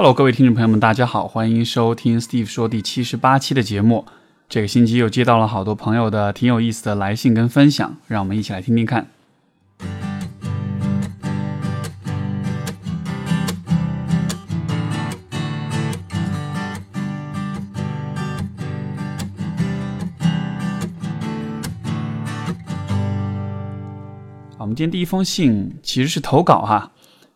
[0.00, 4.06] Hello，各位听众朋友们，大家好，欢迎收听 Steve 说第七十八期的节目。
[4.48, 9.08] 这个星期又接到了好多朋友的挺有意思的来信跟分享，让我们一起来听听看。
[24.58, 26.92] 我们今天第一封信其实是投稿哈，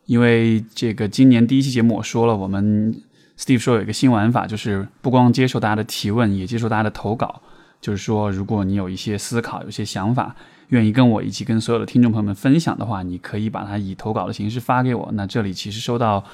[0.07, 2.95] 因为这个今年第一期节目我说了，我们
[3.39, 7.41] Steve 说有一个新玩法，就是不光接受大家的提问，也接受大家的投稿。
[7.81, 10.37] 就是说，如果你有一些思考、有些想法，
[10.69, 15.11] 愿意跟我以及跟所有的听众朋友们分享的话，你可以把它以投稿的形式发给我。
[15.15, 16.25] 那这里其实收到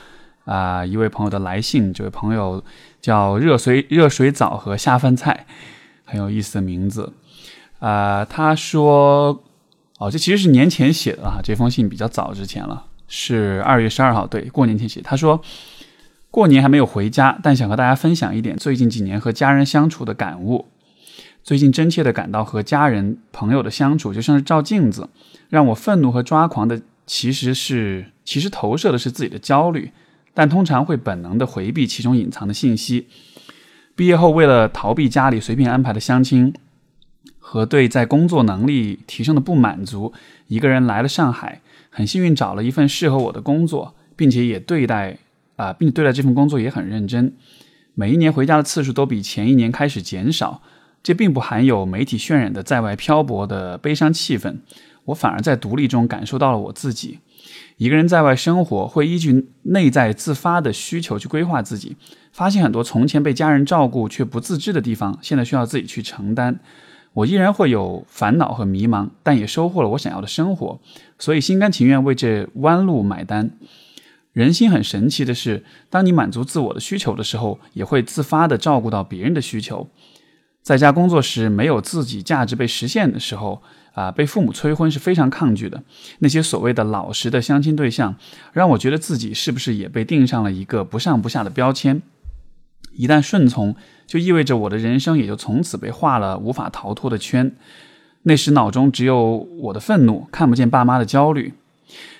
[0.44, 2.62] 啊一位朋友的来信，这位朋友
[3.00, 5.46] 叫热水热水澡和下饭菜，
[6.04, 7.12] 很有意思的名字
[7.78, 8.24] 啊。
[8.24, 9.44] 他说。
[10.00, 15.00] 哦，这其实是年前写的啊，这封信比较早之前了，是二月十二号，对，过年前夕。
[15.00, 15.42] 他说，
[16.30, 20.68] 过年还没有回家，但想和大家分享一点最近几年和家人相处的感悟。
[21.42, 25.08] 最近真切的感到和家人朋友的相处就像是照镜子，
[25.48, 29.90] 让我愤怒和抓狂的其实是其实投射的是自己的焦虑，
[30.34, 33.08] 但通常会本能的回避其中隐藏的信息。
[33.96, 36.52] 毕业后为了逃避家里随便安排的相亲。
[37.50, 40.12] 和对在工作能力提升的不满足，
[40.48, 45.16] 一个人来了上海，很幸运找了一份适合我的工作，并且也对待
[45.56, 47.32] 啊，并对待这份工作也很认真。
[47.94, 50.60] 每一年回家的次数都比前一年开始减少，
[51.02, 54.56] 这并不含有媒体渲染的在外漂泊的悲伤气氛，
[55.06, 57.20] 我反而在独立中感受到了我自己。
[57.78, 61.96] 一个人在外生活，会依据内在自发的需求去规划自己，
[62.30, 66.60] 发现很多从前被家人照顾却不自知的地方，现在需要自己去承担。
[67.18, 70.78] 我依然会有烦恼和迷茫，但也收获了我想要的生活，
[71.18, 73.50] 所以心甘情愿为这弯路买单。
[74.32, 79.88] 人心很神奇的是，当你满足自我的需求的时候，也会自发的照顾到别人的需求。
[80.62, 83.60] 在家工作时，没有自己价值被实现的时候，
[83.94, 85.82] 啊，被父母催婚是非常抗拒的。
[86.20, 88.14] 那些所谓的老实的相亲对象，
[88.52, 92.00] 让我觉得自己是不是也被定上了一个不上不下的标签？
[92.92, 93.74] 一旦顺从。
[94.06, 97.54] 就意味着我的人生也就从此被画了无法逃脱的圈。
[98.22, 101.52] 那时脑中只有我的愤怒，看不见爸妈的焦虑。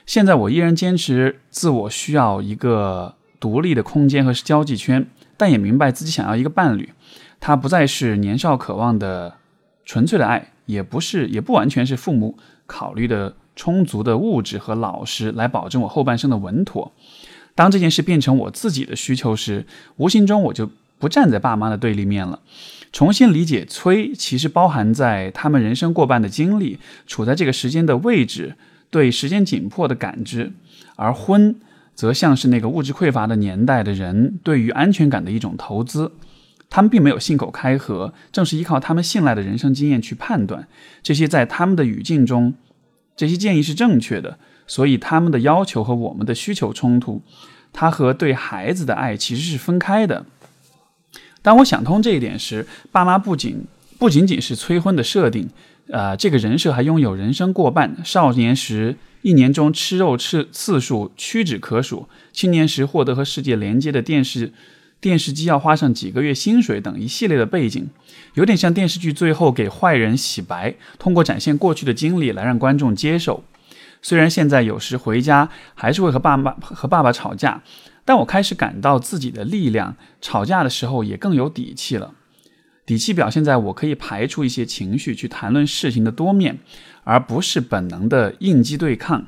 [0.04, 5.08] 现在我依然坚持自我需要一个独立的空间和交际圈，
[5.38, 6.90] 但也明白自己想要一个伴侣。
[7.40, 9.36] 他不再是年少渴望的
[9.86, 12.36] 纯粹的爱，也不是，也不完全是父母
[12.66, 16.92] 考虑的充足的物质和老实来保证我后半生的稳妥。
[17.58, 20.70] 当这件事变成我自己的需求时，无形中我就。
[21.00, 22.40] 不站在爸妈的对立面了，
[22.90, 28.56] 重新理解催，其实包含在他们人生过半的经历，处在这个时间的位置，
[28.90, 30.50] 对时间紧迫的感知；
[30.96, 31.54] 而婚，
[31.94, 36.10] 则像是那个物质匮乏的年代的人对于安全感的一种投资。
[36.68, 40.66] 他们并没有信口开河，正是依靠他们信赖的人生经验去判断
[41.04, 42.54] 这些，在他们的语境中，
[43.16, 44.36] 这些建议是正确的。
[44.68, 47.20] 所以他们的要求和我们的需求冲突，
[47.72, 50.24] 他和对孩子的爱其实是分开的。
[51.42, 53.64] 当我想通这一点时，爸妈不仅
[53.98, 55.48] 不仅仅是催婚的设定，
[55.88, 57.96] 呃，这个人设还拥有人生过半。
[58.04, 64.52] 少年时一年中吃肉吃次数屈指可数，青年时获得和世界连接的电视
[65.00, 67.88] 电视机要花上几个月薪水等一系列的背景，
[68.34, 73.42] 有点像电视剧最后给坏人洗白，通过展现过去的经历来让观众接受。
[74.02, 77.62] 虽然现在有时回家还是会和爸妈和爸爸吵架。
[78.04, 82.14] 但我开始感到自己的力量，吵架的时候也更有底气了。
[82.86, 86.58] 底气表现在我可以排除一些情绪，去谈论事情的多面，
[87.04, 89.26] 而不是本能的应激对抗。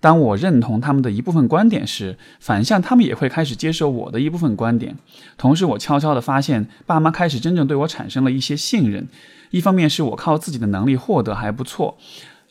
[0.00, 4.96] 当我认同他们的一部分观点时，反向他们也会开始接受我的一部分观点。
[5.36, 9.06] 同时，我悄悄地发现，爸妈开始真正对我产生了一些信任。
[9.50, 11.96] 一方面是我靠自己的能力获得还不错，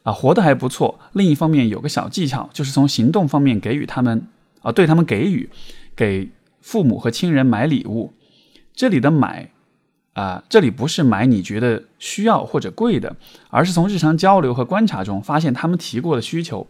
[0.08, 4.26] 啊，活得还不错；另一方面有个小技巧，就是从行动方面给予他们。
[4.62, 5.50] 啊，对他们给予，
[5.98, 6.30] 给
[6.62, 8.14] 父母和亲人买礼物。
[8.74, 9.52] 这里的买，
[10.14, 13.18] 啊，这里不是买你觉得需要或者贵的，
[13.50, 16.66] 而是从日常交流和观察中发现他们提过的需求。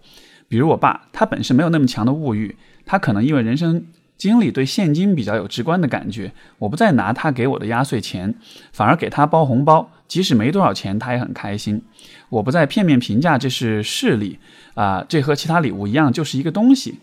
[0.47, 2.57] 比如我爸，他本身没有那么强的物欲，
[2.87, 3.85] 他可能因为人生
[4.17, 6.33] 经历对现金比较有直观的感觉。
[6.57, 8.33] 我不再拿他给我的压岁钱，
[8.73, 11.83] 反而给他包红包，即使没多少钱，他也很开心。
[12.29, 14.39] 我不再片面评价这是势力，
[14.73, 16.99] 啊，这和其他礼物一样，就是一个东西。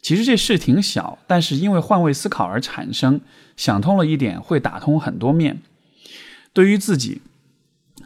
[0.00, 3.20] 其实这事挺小，但是因为换位思考而产生。
[3.56, 5.60] 想通了一点，会打通很多面。
[6.52, 7.22] 对于自己，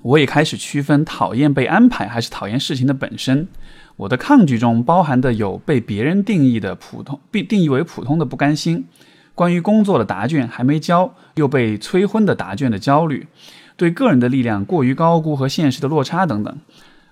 [0.02, 3.49] 我也开始区分讨厌被安排还是讨厌事情的本身。
[3.96, 8.87] 我的抗拒中包含的有被别人定义的普通，被定义为普通的不甘心。
[9.34, 13.26] 关于工作的答卷还没交又被催婚的答卷的焦虑，
[13.78, 16.58] 对个人的力量过于高估和现实的落差等等。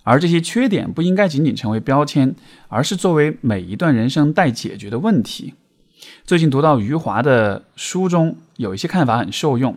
[0.03, 2.35] 而这些缺点不应该仅仅成为标签，
[2.69, 5.55] 而是作为每一段人生待解决的问题。
[6.25, 9.77] 最近读到余华的书中有一些看法很受用：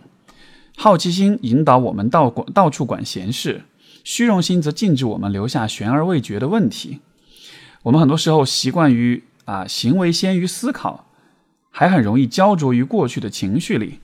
[0.77, 3.63] 好奇心引导我们到管到处管闲事，
[4.03, 6.99] 虚荣心则禁止我们留下悬而未决的问题。
[7.83, 11.07] 我们很多时候习惯于啊行为先于思考，
[11.71, 13.99] 还很容易焦灼于过去的情绪里。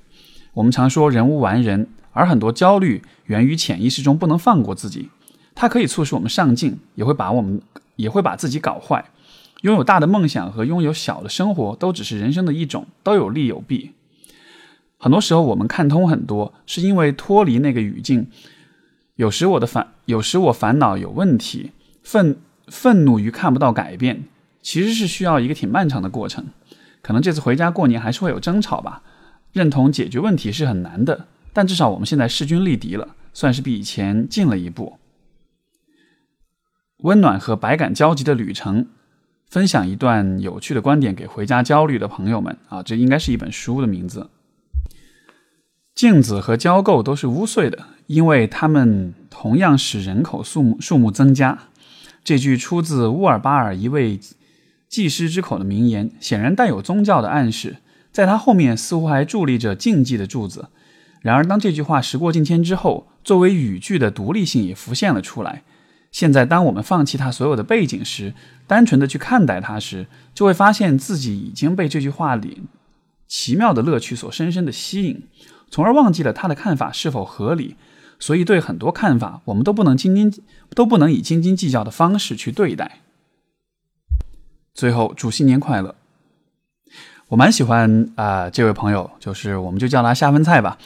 [0.53, 5.09] 我们常说人无完人，而很多焦虑源于潜意识中不能放过自己。
[5.53, 7.61] 它可以促使我们上进，也会把我们
[7.97, 9.05] 也会把自己搞坏。
[9.61, 13.91] 拥有大的梦想和拥有小的生活都只是人生的一种，都有利有弊。
[14.97, 18.27] 很多时候我们看通很多，是因为脱离那个语境。
[19.15, 21.71] 有时我的烦，有时我烦恼有问题，
[22.01, 22.37] 愤。
[22.67, 24.23] 愤怒于看不到改变，
[24.59, 26.47] 其实是需要一个挺漫长的过程。
[27.03, 29.03] 可能这次回家过年还是会有争吵吧。
[29.53, 34.97] 认同解决问题是很难的，但至少我们现在势均力敌了，算是比以前进了一步。
[36.97, 38.89] 温暖和百感交集的旅程，
[39.47, 44.29] 分享一段有趣的观点给回家焦虑的朋友们啊，这应该是一本书的名字。
[45.93, 51.69] 镜子和交媾都是污秽的，因为它们同样使人口数目数目增加。
[52.21, 54.19] 这句出自乌尔巴尔一位
[54.89, 57.77] 祭师之口的名言，显然带有宗教的暗示。
[58.11, 60.67] 在他后面似乎还伫立着禁忌的柱子。
[61.25, 65.63] 然而，当这句话时过境迁之后，作为语句的独立性也浮现了出来。
[66.11, 68.35] 现在，当我们放弃它所有的背景时，
[68.67, 70.05] 单纯的去看待它时，
[70.35, 72.61] 就会发现自己已经被这句话里
[73.27, 75.23] 奇妙的乐趣所深深的吸引，
[75.71, 77.75] 从而忘记了他的看法是否合理。
[78.19, 80.31] 所以，对很多看法，我们都不能斤斤
[80.75, 82.99] 都不能以斤斤计较的方式去对待。
[84.75, 85.95] 最后，祝新年快乐！
[87.29, 90.77] 我蛮喜欢啊，这位朋友，就是我们就叫他下饭菜吧。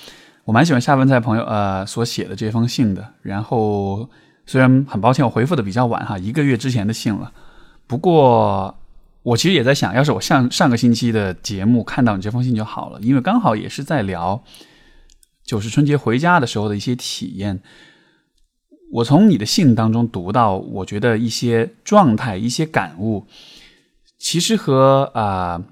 [0.50, 3.14] 我蛮喜欢夏文在朋友呃所写的这封信的。
[3.22, 4.10] 然后，
[4.48, 7.32] 虽然很抱歉我回复的比较晚哈，一个月之前的信了。
[7.86, 8.76] 不过，
[9.22, 14.44] 我其实也在想，要是我上上个星期的节目看到你这封信就好了，因为刚好也是在聊。
[15.44, 17.62] 就是春节回家的时候的一些体验，
[18.92, 23.28] 我从你的信当中读到，我觉得一些状态、一些感悟，
[24.18, 25.64] 其实和啊，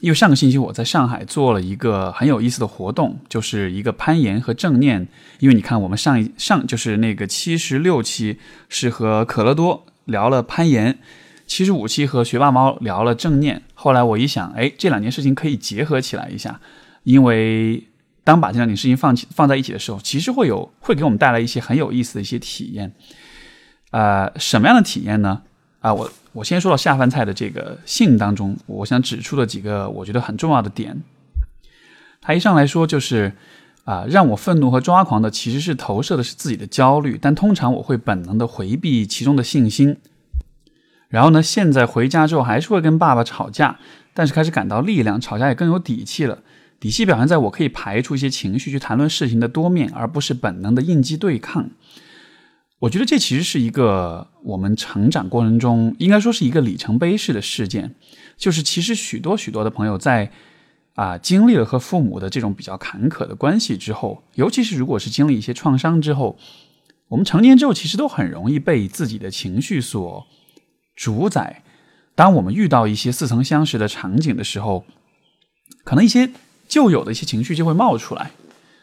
[0.00, 5.08] 因为上个星期我在上海做了一个很有意思的活动，就是一个攀岩和正念。
[5.40, 8.38] 因为你看，我们上一上就是那个七十六期
[8.68, 10.98] 是和可乐多聊了攀岩，
[11.46, 13.62] 七十五期和学霸猫聊了正念。
[13.74, 16.60] 后来我一想，哎，这两件事情可以结合起来一下，
[17.04, 17.84] 因为。
[18.26, 22.92] 当把这两件事情放起放在一起的时候，其实会有会给我们带来一些很有意思的一些体验。
[23.92, 25.42] 呃，什么样的体验呢？
[25.78, 31.02] 啊，我我先说到下饭菜的这个信当中，我想指出的几个我觉得很重要的点。
[32.20, 33.32] 他一上来说就是
[33.84, 39.96] 啊，让我愤怒和抓狂的其实是投射的是自己的焦虑，但通常我会本能的回避其中的信心。
[41.08, 43.78] 然后呢，现在回家之后还是会跟爸爸吵架，
[44.12, 46.40] 但是开始感到力量，吵架也更有底气了。
[46.78, 51.70] 底气表现在我可以排除一些情绪去谈论事情的多面，而不是本能的应激对抗。
[52.80, 57.94] 我觉得这其实是一个我们成长过程中应该说是一个里程碑式的事件。
[58.36, 60.30] 就是其实许多许多的朋友在
[60.94, 66.38] 啊经历了和父母的这种比较坎坷的关系之后，尤其是如果是经历一些创伤之后，
[67.08, 70.26] 我们成年之后其实都很容易被自己的情绪所
[70.94, 71.62] 主宰。
[72.14, 74.84] 当我们遇到一些似曾相识的场景的时候，
[75.84, 76.30] 可能一些。
[76.68, 78.32] 旧有的一些情绪就会冒出来，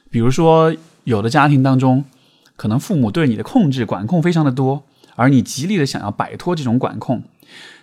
[0.10, 0.74] 比如说，
[1.04, 2.06] 有的家庭当中，
[2.64, 4.86] 可能父母对你的控制、管控非常的多，
[5.18, 7.22] 而你极力的想要摆脱这种管控，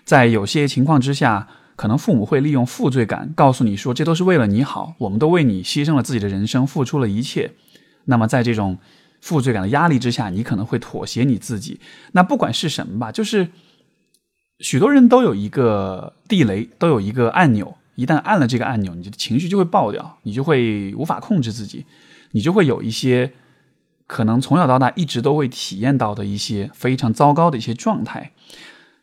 [0.06, 7.52] 在有些情况之下，可能父母会利用负罪感告诉你说，这都是为了你好，我们都为你牺牲了自己的人生，付出了一切。
[8.06, 8.78] 那么，在这种
[9.20, 11.78] 负罪感的压力之下，你可能会妥协你自己。
[12.12, 13.49] 那不管是什么吧，就是
[14.60, 17.76] 许多人都有一个地雷，都有一个按钮。
[17.96, 21.84] 一旦按了这个按钮，你的情绪就会爆掉，你就会无法控制自己，
[22.30, 23.30] 你就会有一些
[24.11, 28.33] 可能从小到大一直都会体验到的一些非常糟糕的一些状态。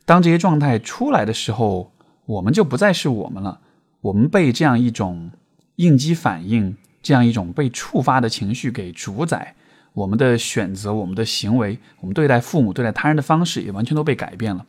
[0.03, 1.93] 当这些状态出来的时候，
[2.25, 3.61] 我们就不再是我们了，
[4.01, 5.31] 我们被这样一种
[5.77, 9.55] 应激反应、这样一种被触发的情绪给主宰，
[9.93, 14.65] 我们的选择、我们的行为、我们对待父母、对待他人的方式也完全都被改变了。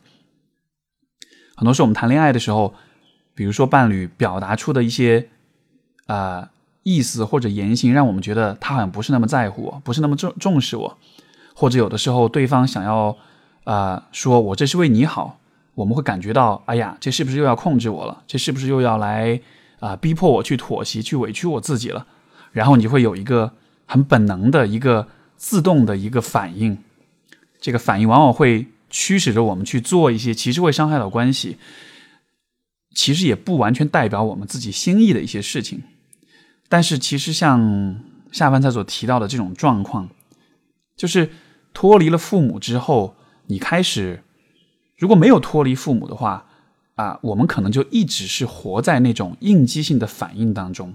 [1.57, 2.73] 很多时候，我们谈恋爱的时候。
[3.35, 5.29] 比如说，伴侣表达出的一些
[6.07, 6.49] 啊
[6.89, 10.97] 意思或者言行，让我们觉得他好像不是那么在乎我，不是那么重重视我，
[11.53, 13.15] 或者有的时候对方想要
[13.63, 15.39] 啊说我这是为你好，
[15.75, 18.23] 我们会感觉到哎呀，这是不是又要控制我了？
[18.25, 19.39] 这是不是又要来
[19.79, 22.07] 啊逼迫我去妥协、去委屈我自己了，
[22.51, 23.53] 然后你就会有一个
[23.85, 26.77] 很本能的一个自动的一个反应，
[27.61, 31.57] 这个反应往往会驱使着我们去做一些其实会伤害到关系，
[32.95, 35.83] 其实也不完全代表我们自己心意的一些事情。
[36.69, 37.97] 但是其实像
[38.31, 40.07] 下饭菜所提到的这种状况，
[40.95, 41.31] 就是
[41.73, 43.15] 脱离了父母之后，
[43.47, 44.23] 你开始。
[44.97, 46.45] 如果没有脱离父母的话，
[46.95, 50.93] 啊，我们可能就一直是活在那种应激性的反应当中。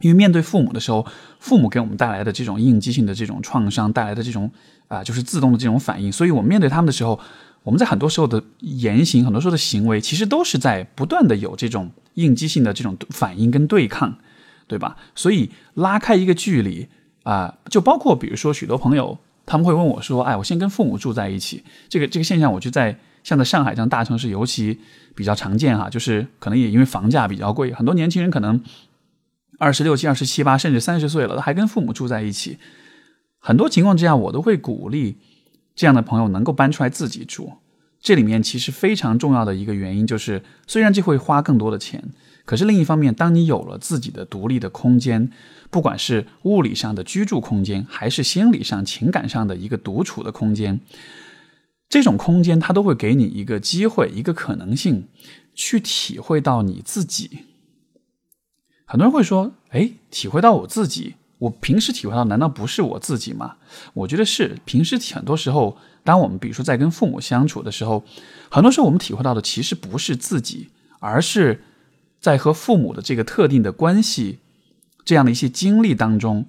[0.00, 1.06] 因为面对父母的时候，
[1.38, 4.50] 父母给我们带来的这种应激性的这种创伤带来的这种
[4.88, 6.10] 啊，就是自动的这种反应。
[6.10, 7.20] 所以我们面对他们的时候，
[7.62, 14.18] 我们在很多时候的言行，很多时候的行为，其实都是在不断的有这种应激性的这种反应跟对抗，
[14.66, 14.96] 对吧？
[15.14, 16.88] 所以拉开一个距离
[17.22, 19.18] 啊，就包括比如说许多朋友。
[19.46, 24.80] 他们会问我说：“哎，我先跟父母住在一起，这个这个现象，我就在像在上海这样大城市尤其
[25.14, 25.90] 比较常见哈。
[25.90, 28.58] 就是可能也因为房价比较贵，很多年轻人可能
[29.58, 32.56] 二十六七、二十七八，甚至三十岁了，还跟父母住在一起。
[33.38, 35.18] 很多情况之下，我都会鼓励
[35.74, 37.52] 这样的朋友能够搬出来自己住。
[38.00, 42.02] 这里面其实非常重要的一个原因就是，虽然这会花更多的钱。”
[42.44, 45.30] 可是另一方面，当你有了自己的独立的空间，
[45.70, 50.80] 不管是物理上的居住空间，还是心理上、情感上的一个独处的空间，
[51.88, 55.08] 这种空间它都会给你一个机会、一个可能性，
[55.54, 57.46] 去体会到你自己。
[58.84, 63.56] 很多人会说：“哎，体会到我自己，我平时体会到难道不是我自己吗？”
[63.94, 64.58] 我觉得是。
[64.66, 68.04] 平时很多时候，当我们比如说在跟父母相处的时候，
[68.50, 70.68] 很多时候我们体会到的其实不是自己，
[71.00, 71.62] 而是。
[72.24, 74.38] 在和父母的这个特定的关系，
[75.04, 76.46] 这样的一些经历当中，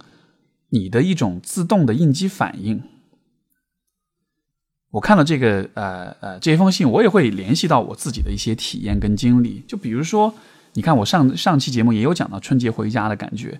[0.69, 2.81] 你的一种自动的应激反应。
[4.91, 9.65] 我看到这个呃呃这封信，我也会联系到我自己的一些体验跟经历。
[9.67, 10.33] 就比如说，
[10.75, 13.59] 你看我上上期节目也有讲到春节回家的感觉。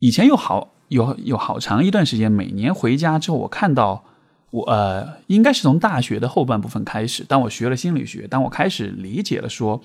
[0.00, 4.04] 以前有好有有好长一段时间，每年回家之后，我看到
[4.50, 9.80] 我呃，应该是从大学的后半部分开始，当我学了心理学，当我开始理解了说。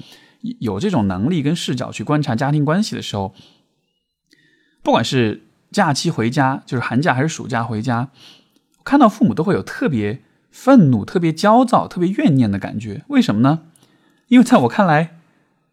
[0.60, 3.34] 有这种能力跟视角去观察家庭关系的时候，
[4.84, 8.10] 不管是假期回家，就是寒假还是暑假回家，
[8.84, 10.22] 看到父母都会有特别
[10.52, 13.04] 愤怒、特别焦躁、特别怨念的感觉。
[13.08, 13.64] 为什么呢？
[14.28, 15.18] 因为在我看来，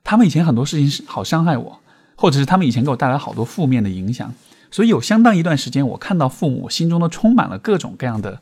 [0.03, 1.81] 他们以前很多事情是好伤害我，
[2.17, 4.35] 或者是他们以前给我带来好多负面的影响，
[4.71, 8.41] 所以有相当一段时间，我看到父母心中都充满了各种各样的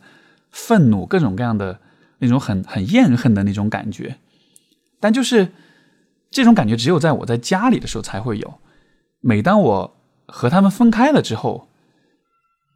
[0.50, 1.80] 愤怒，各种各样的
[2.18, 4.16] 那种很很厌恨的那种感觉。
[5.00, 5.52] 但就是。
[6.30, 8.54] 这种感觉只有在我在家里的时候才会有。
[9.20, 9.96] 每当我
[10.26, 11.68] 和他们分开了之后，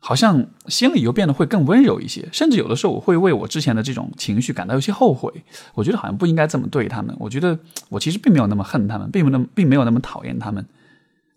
[0.00, 2.28] 好像心里又变得会更温柔一些。
[2.32, 5.32] 甚至有的时候，我会为我之前的这种情绪感到有些后悔。
[5.74, 7.16] 我觉得好像不应该这么对他们。
[7.18, 7.58] 我觉得
[7.88, 10.66] 我其实并没有那么恨他们，并不那么并没有那么讨厌他们。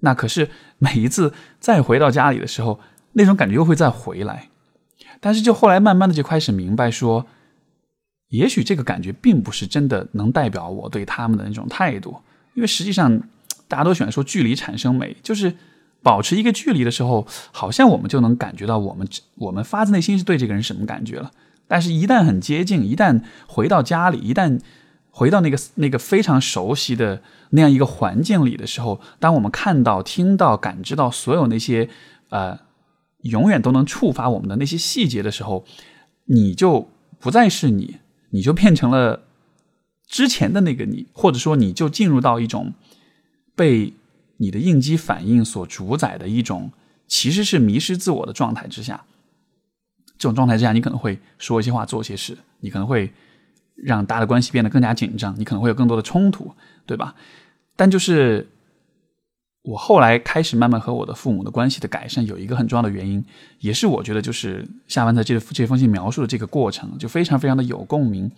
[0.02, 2.80] 那可是每一次再回到家里的时候，
[3.14, 4.50] 那种感觉又会再回来。
[5.20, 7.26] 但是就后来慢慢的就开始明白说。
[8.30, 12.18] 也许这个感觉并不是真的能代表我对他们的那种态度，
[12.54, 13.22] 因为实际上
[13.68, 15.56] 大家都喜欢说距离产生美，就是
[16.04, 21.32] 保持一个距离的时候，好像我们就能感觉到我们我们发自内心是对这个人什么感觉了。
[21.70, 24.60] 但是，一旦很接近，一旦回到家里，一旦
[25.10, 31.90] 回到那个那个非常熟悉的那样一个环境里的时候，当我们看到、听到、感知到所有那些
[32.30, 32.58] 呃
[33.24, 35.66] 永远都能触发我们的那些细节的时候，
[36.26, 37.98] 你就不再是你。
[38.30, 39.24] 你就变成了
[40.06, 42.74] 之前的那个你，或者说你就进入到一种
[43.56, 43.94] 被
[44.38, 46.72] 你的应激反应所主宰的一种，
[47.08, 49.04] 其实是迷失自我的状态之下。
[50.18, 53.12] 这种状态之下，你可能会说一些话，做一些事，你可能会
[53.76, 56.52] 让大家的关系变得更加紧张，你可能会有更多的冲突，
[56.86, 57.16] 对吧？
[57.76, 58.48] 但就是
[59.68, 63.22] 我后来开始慢慢和我的父母的关系的改善，有一个很重要的原因，
[63.60, 68.32] 也是我觉得就是下完的这这封信描述的这个过程，就非常非常的有共鸣。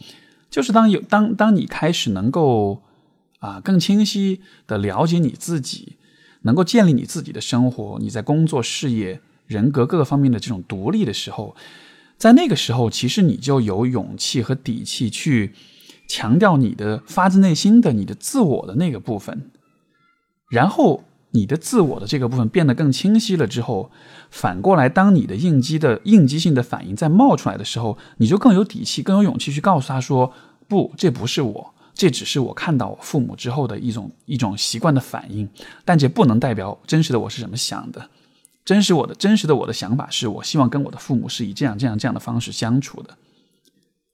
[0.50, 2.82] 就是当有当当你开始能够
[3.38, 5.98] 啊更清晰的了解你自己，
[6.42, 11.56] 能够建立你自己的生活，你在工作、事业、人格各个方面的这种独立的时候，
[12.18, 15.54] 在那个时候，其实你就有勇气和底气去
[16.08, 19.52] 强调你的发自内心的、你的自我的那个部分，
[20.50, 23.92] 然后你的自我的这个部分变得更清晰了之后，
[24.32, 30.34] 反过来，当你的应激的应激性的反应再冒出来的时候，你就更有底气、更有勇气去告诉他说
[30.68, 35.48] ：“不，这不是我，这只是我看到我父母之后的一种一种习惯的反应，
[35.86, 38.10] 但这不能代表真实的我是怎么想的。
[38.66, 43.18] 真实我的真实的我的想法是我希望跟我的父母是以这样这样这样的方式相处的。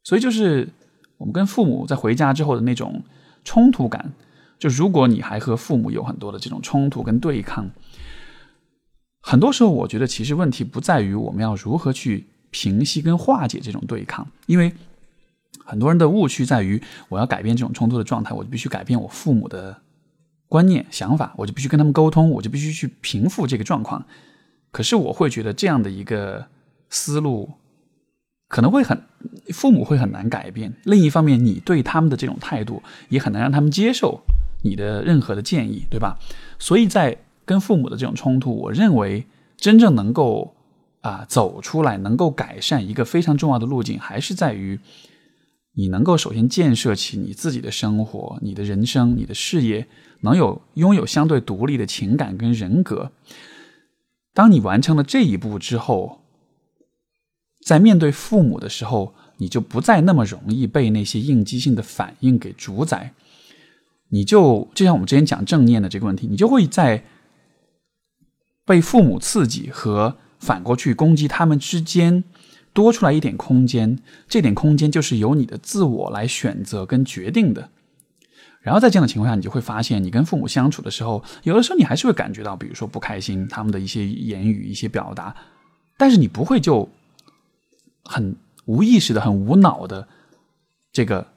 [0.03, 0.69] 所以，就是
[1.17, 3.01] 我们跟父母在回家之后的那种
[3.43, 4.13] 冲突感，
[4.57, 7.69] 就如果你还和父母有很多的这种冲突跟对抗，
[9.21, 14.73] 很多时候我觉得其实问题不在于我们要如何去平息跟化解这种对抗，因为
[15.63, 19.81] 很多人的误区在于我要改变这种冲突的状态，我就必须改变我父母的
[20.47, 24.05] 观念想法，我就必须跟他们沟通，我就必须去平复这个状况。
[24.71, 26.47] 可是我会觉得这样的一个
[26.89, 27.53] 思路
[28.47, 29.01] 可能会很
[29.53, 30.73] 父母会很难改变。
[30.83, 34.21] 另一方面，你对他们的这种态度也很难让他们接受
[34.65, 36.17] 你的任何的建议，对吧？
[36.57, 40.55] 所以在跟父母的这种冲突，我认为真正能够
[41.01, 44.79] 啊走出来、能够改善一个非常重要的路径，还是在于
[45.73, 49.85] 你能够首先建设起你自己的生活、你的人生、你的事业，
[50.21, 53.11] 能有拥有相对独立的情感跟人格。
[54.33, 56.21] 当你完成了这一步之后，
[57.63, 63.13] 在面对父母的时候，你就不再那么容易被那些应激性的反应给主宰。
[64.09, 67.03] 你就就像我们之前讲正念的这个问题，你就会在
[68.65, 72.23] 被父母刺激和反过去攻击他们之间
[72.73, 73.99] 多出来一点空间。
[74.27, 77.69] 这点空间就是由你的自我来选择跟决定的。
[78.61, 85.35] 然后在这样的情况下，你就会发现，你跟父母相处的时候，有的时候你还是会感觉到，比如说不开心，他们的一些言语、一些表达，
[85.97, 86.89] 但是你不会就
[88.03, 88.35] 很
[88.65, 90.07] 无意识的、很无脑的
[90.91, 91.27] 这个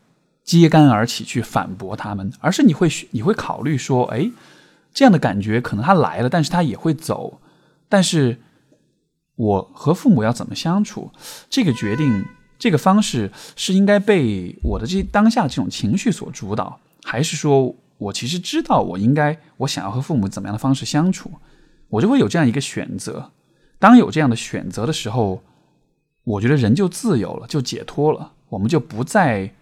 [0.49, 4.31] 揭竿而起去反驳他们，而是你会你会考虑说，哎，
[4.95, 7.39] 这样的感觉可能他来了，但是他也会走，
[7.87, 8.39] 但是
[9.37, 11.11] 我和父母要怎么相处，
[11.51, 12.25] 这个决定、
[12.59, 16.81] 这个方式是应该被我的这当下这种情绪所主导。
[17.05, 21.31] 还是说，我其实知道我应该，我想要和父母怎么样的方式相处，
[21.91, 23.33] 我就会有这样一个选择。
[23.79, 25.43] 当有这样的选择的时候，
[26.25, 28.33] 我觉得人就自由了，就解脱了。
[28.49, 29.53] 我们就不再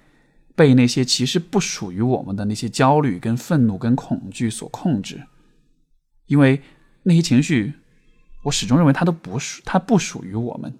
[0.57, 5.25] 被那些其实不属于我们的那些焦虑、跟愤怒、跟恐惧所控制，
[6.27, 6.63] 因为
[7.05, 7.75] 那些情绪，
[8.45, 10.77] 我始终认为它都不属，它不属于我们。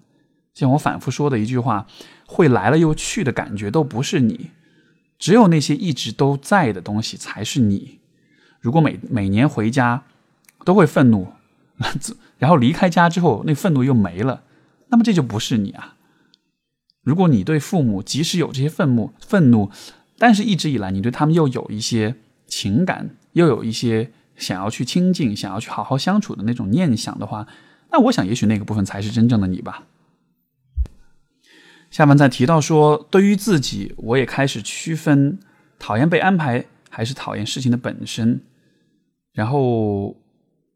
[0.55, 1.85] 像我反复说的一句话
[2.25, 4.49] ：“会来了又去的感觉，都不是你。”
[5.19, 7.99] 只有那些一直都在的东西才是你。
[8.59, 10.03] 如果每每年回家
[10.65, 11.33] 都会愤怒，
[12.39, 14.43] 然后离开家之后那愤怒又没了，
[14.89, 15.96] 那么这就不是你啊。
[17.07, 19.71] 如果你对父母即使有这些愤怒，愤怒，
[20.17, 22.15] 但是一直以来你对他们又有一些
[22.47, 27.47] 情感，又有一些想要去亲近、想要去好好相处的那种念想的话，
[27.93, 29.85] 那我想也许那个部分才是真正的你吧。
[31.89, 35.39] 下面再提到说，对于自己，我也开始区分
[35.79, 38.41] 讨厌被安排还是讨厌事情的本身。
[39.31, 40.17] 然后，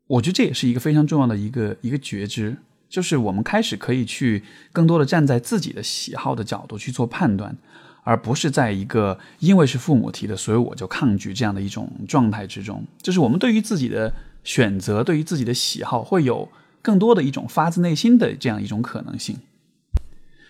[0.07, 2.55] 我觉得这也是一个非常重要的一个一个觉知，
[2.91, 7.55] 就是我们开始可以去更多的站在自己的喜好的角度去做判断，
[8.03, 12.85] 而不是在一个因为是父母提的，所以我就抗拒这样的一种状态之中。
[13.01, 16.49] 就是我们对于自己的选择，对于自己的喜好，会有
[16.81, 19.37] 更多的一种发自内心的这样一种可能性。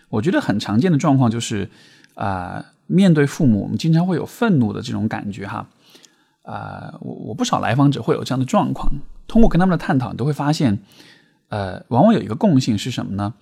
[0.09, 1.69] 我觉得很常见的状况就是，
[2.15, 5.69] 啊，面对父母，我们经常会有愤怒的这种感觉，哈，
[6.41, 8.91] 啊，我我不少来访者会有这样的状况。
[9.27, 10.79] 通过跟他们的探讨，你都会发现，
[11.51, 13.35] 呃，往往有一个共性是什么呢？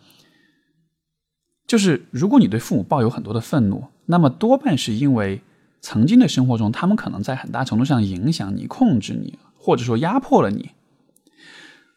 [1.65, 5.41] 就是如果你对父母抱有很多的愤怒，那么多半是因为
[5.79, 10.71] 曾经的生活中，他们可能在很大程度上影响你、控制你，或者说压迫了你。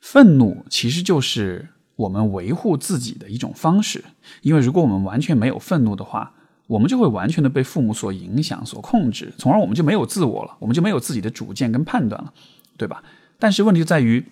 [0.00, 1.70] 愤怒其实就是。
[1.94, 4.02] 我们维护自己的一种方式，
[4.40, 6.32] 因为如果我们完全没有愤怒的话，
[6.66, 12.32] 我们就会完全的被父母所影响、所控制，从而我们就没有自我了，我们就没有自己的主见跟判断了，
[12.76, 13.04] 对吧？
[13.38, 14.24] 但是问题就在于，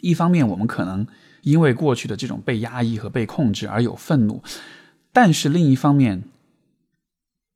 [0.00, 1.06] 一方面我们可能
[1.42, 4.42] 因为过去的这种被压抑和被控制而有愤怒，
[5.12, 6.22] 但是另一方面，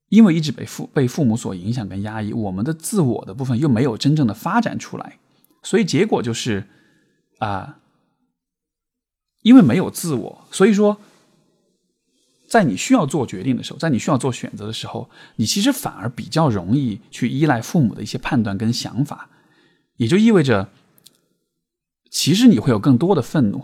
[0.08, 5.18] 因为一直被父被父母所影响跟压抑，我们的自我的部分又没有真正的发展出来，
[5.62, 6.64] 所以结果就是
[7.38, 7.78] 啊。
[9.42, 10.96] 因为没有自我，所以说，
[12.48, 19.28] 在你需要做决定的时候，在你需要做选择的时候，你其实反而比较容易去依赖父母的一些判断跟想法，
[19.98, 20.70] 也就意味着，
[22.14, 23.60] 其实你会有更多的愤怒，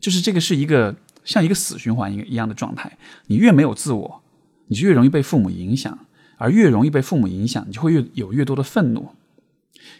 [0.00, 2.96] 就是这个是一个像一个死循环一一样的状态。
[3.26, 4.22] 你越没有自我，
[4.68, 5.98] 你就越容易被父母影响，
[6.38, 9.10] 而越容易被父母影响，你就会越有越多的愤怒。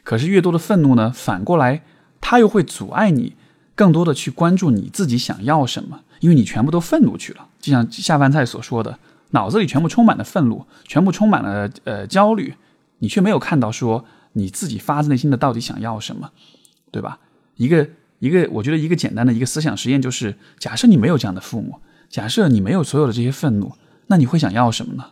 [0.03, 1.83] 可是越多的愤怒呢，反过来，
[2.23, 3.35] 它又会阻碍你。
[3.75, 8.99] 更多的去关注你自己想要什么，因为你全部都愤怒去了，就像下饭菜所说的，
[9.33, 12.55] 脑子里全部充满了愤怒，全部充满了呃焦虑，
[13.01, 16.31] 你却没有看到说你自己发自内心的到底想要什么，
[16.91, 17.19] 对吧？
[17.61, 17.87] 一个
[18.21, 23.73] 一个，我觉得一个简单的一个思想实验就是，假设你没有这样的父母，假设你没有所有的这些愤怒，
[24.07, 25.11] 那你会想要什么呢？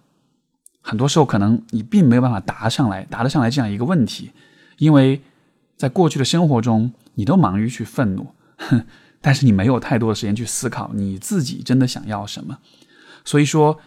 [0.80, 4.30] 很多时候可能你并没有办法答上来，答得上来这样一个问题，
[4.78, 5.20] 因为
[5.76, 8.86] 在过去的生活中，你都忙于去愤怒，哼
[9.20, 12.60] 但是你没有太多的时间去思考你自己真的想要什么。
[13.26, 13.78] 所以说，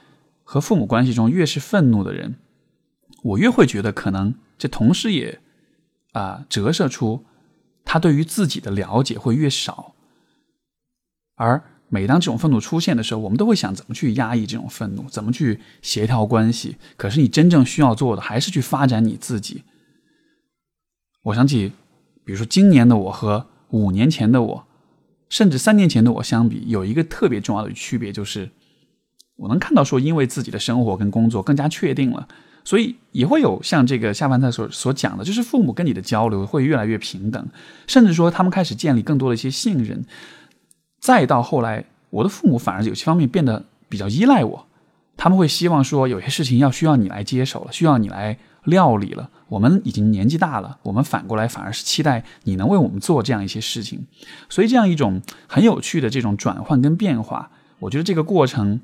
[0.44, 2.36] 和父母关系中越是愤怒的人，
[3.24, 5.40] 我越会觉得可能这同时也
[6.12, 7.26] 啊折射出
[7.92, 9.94] 他对于自己的了解会越少，
[11.36, 11.62] 而。
[11.94, 16.78] 每当这种愤怒出现的时候，我们都会想怎么去压抑这种愤怒，怎么去协调关系。
[16.96, 19.66] 可是你真正需要做的还是去发展你自己。
[21.24, 21.74] 我想起，
[22.24, 24.68] 比如说今年的我和五年前的我，
[25.28, 28.50] 甚至三年前的我相比，有一个特别重要的区别，就是
[29.36, 32.30] 我能看到说，因为自己的生活跟工作更加确定了，
[32.64, 37.48] 所以也会有像这个下饭菜所所讲的，就是父母跟你的交流会越来越平等，
[37.88, 40.06] 甚至说他们开始建立更多的一些信任。
[41.00, 44.68] 再到后来，我的父母反而有些方面变得比较依赖我，
[45.18, 49.30] 他们会希望说有些事情要需要你来接手了，需要你来料理了。
[49.50, 54.06] 我们已经年纪大了，我们反过来反而是期待你能为我们做这样一些事情。
[54.48, 58.80] 所以这样一种很有趣的这种转换跟变化，我觉得这个过程，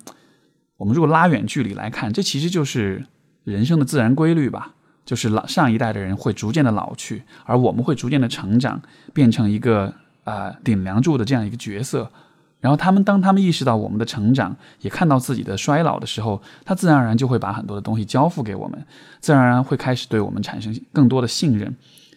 [0.78, 3.06] 我们如果拉远距离来看，这其实就是
[3.52, 4.74] 人生的自然规律吧。
[5.06, 8.82] 就是老上一代的人会逐渐的老去，而我们会逐渐的成长，
[9.14, 9.94] 变成一个。
[10.28, 12.12] 啊，顶梁柱的这样一个角色，
[12.60, 18.86] 然后他们当他们意识到我们的成长，也看到自己的衰老的时候，他自然而然就会把很多的东西交付给我们，
[19.22, 21.74] 自然而然会开始对我们产生更多的信任，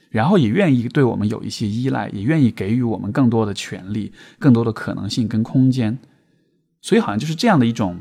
[0.09, 5.97] 然后也愿意对我们有一些依赖，也愿意给予我们更多的权利、更多的可能性跟空间。
[6.83, 8.01] 所以，好像就是这样的一种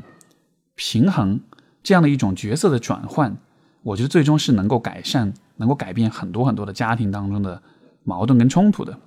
[0.74, 1.38] 平衡，
[1.82, 3.36] 这样的一种角色的转换，
[3.82, 7.62] 我觉得最终是能够改善、能够改变很多很多的家庭当中的
[8.04, 8.98] 矛盾跟冲突的。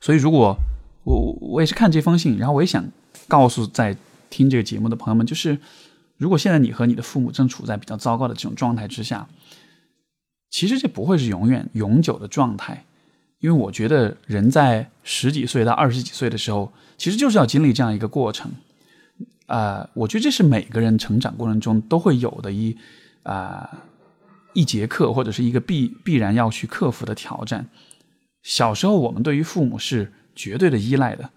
[0.00, 0.56] 所以，如果
[1.04, 2.84] 我我也是看这封信，然后我也想
[3.28, 3.96] 告诉在
[4.30, 5.58] 听这个节目的朋友们，就是
[6.16, 9.28] 如果现在你和你的父母正处在比较糟糕的这种状态之下，
[10.50, 12.84] 其实这不会是永远永久的状态，
[13.40, 18.50] 因为我觉得人在十几岁到二十几岁的时候，其实就是要经历这样一个过程。
[19.52, 22.74] 啊，我觉得这是每个人成长过程中都会有的一
[23.22, 23.84] 啊
[24.54, 27.66] 一节课，或者是一个必必然要去克服的挑战。
[28.42, 31.28] 小时候，我们对于父母是绝对的依赖的，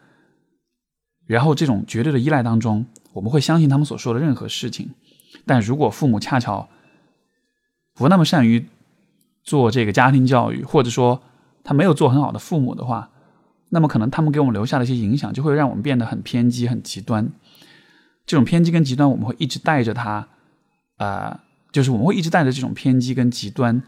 [1.27, 4.91] 然后这种绝对的依赖当中，我们会相信他们所说的任何事情。
[5.45, 6.69] 但如果父母恰巧
[7.95, 8.65] 不那么善于
[9.43, 11.21] 做这个家庭教育，或者说
[11.65, 13.09] 他没有做很好的父母的话，
[13.67, 17.29] 那么可能他们给我们留下的一些影响，就会让我们变得很偏激、很极端。
[18.25, 20.27] 这种偏激跟极端，我们会一直带着他，
[20.97, 21.39] 啊，
[21.71, 23.83] 就是我们会一直带着这种偏激跟极端，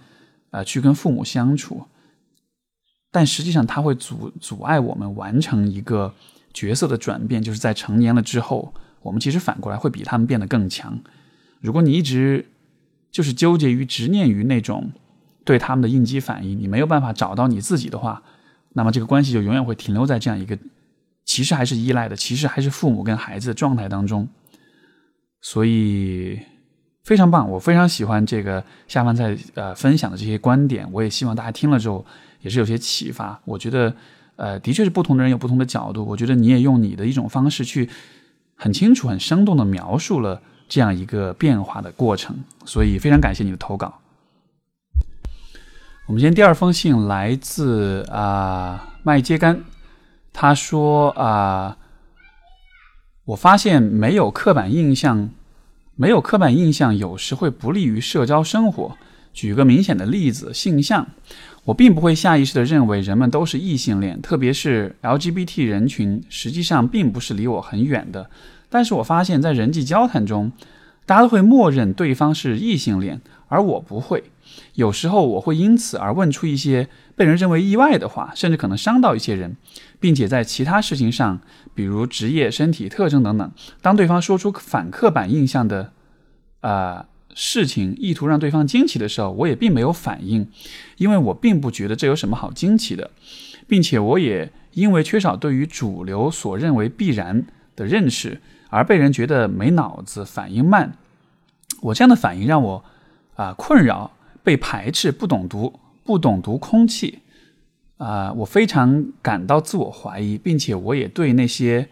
[0.51, 1.85] 啊，去跟父母相处。
[3.11, 6.13] 但实际上，他会阻阻碍我们完成一个
[6.53, 10.99] 角色的转变，就是在成年了之后，我们其实反过来会比他们变得更强。
[11.61, 12.45] 如果你一直
[13.09, 14.91] 就是纠结于、执念于那种
[15.43, 18.21] 对他们的应激反应，你没有办法找到你自己的话，
[18.73, 20.59] 那么这个关系就永远会停留在这样一个
[21.27, 24.27] 其实还是依赖的、其实还是父母跟孩子的状态当中。
[25.41, 26.39] 所以
[27.03, 32.03] 非常棒，我非常喜欢这个下方在呃分享的这些观点，我也希望大家听了之后。
[32.39, 33.91] 也是有些启发，我觉得，
[34.35, 36.05] 呃，的确是不同的人有不同的角度。
[36.05, 37.89] 我觉得你也用你的一种方式去
[38.55, 43.99] 很清楚、很生动的描述了这样一个变化的过程，所以非常感谢你的投稿。
[46.05, 49.63] 我们今天第二封信来自啊麦秸秆，
[50.39, 51.77] 他说啊，
[53.25, 55.31] 我发现没有刻板印象，
[55.95, 58.95] 没有刻板印象有时会不利于社交生活。
[59.33, 61.07] 举个明显的例子，性向。
[61.63, 68.29] 我并不会下意识地认为人们都是异性恋，特别是 LGBT 人群，实际上并不是离我很远的。
[68.69, 70.51] 但是我发现，在人际交谈中，
[71.07, 74.25] 大家都会默认对方是异性恋，而我不会。
[74.73, 79.57] 有时候我会因此而问出一些被人认为意外的话，甚至可能伤到一些人，
[79.99, 81.39] 并且在其他事情上，
[81.73, 85.91] 比如职业、身体特征等等，当对方说出反刻板印象的，
[86.61, 87.05] 啊。
[87.39, 90.49] 事情意图让对方惊奇的时候，我也并没有反应，
[90.97, 93.11] 因为我并不觉得这有什么好惊奇的，
[93.67, 100.97] 并且我也因为缺少对于主流所认为必然的认识，而被人觉得没脑子、反应慢。
[101.81, 102.83] 我这样的反应让我
[103.35, 104.16] 啊困扰、
[104.47, 107.19] 被排斥、不懂读、不懂读空气
[107.97, 111.89] 啊，我非常感到自我怀疑，并且我也对那些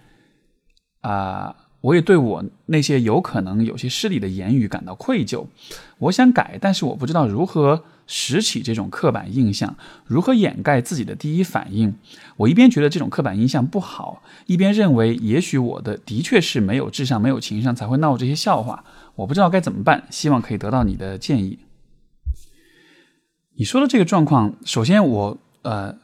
[1.01, 1.57] 啊。
[1.85, 5.45] 我也对我那些有可能有些失礼的言语感到愧疚。
[5.99, 9.75] 我想改，但是我不知道如何拾起这种刻板印象，
[10.07, 11.93] 如何掩盖自己的第一反应。
[12.37, 18.83] 我一边觉得这种刻板印象不好，一边认为也许我的的确是没有智商、没有情商才会闹这些笑话。
[19.13, 21.59] 我不知道该怎么办，希望可以得到你的建议。
[23.57, 25.95] 你说的这个状况，首先我呃，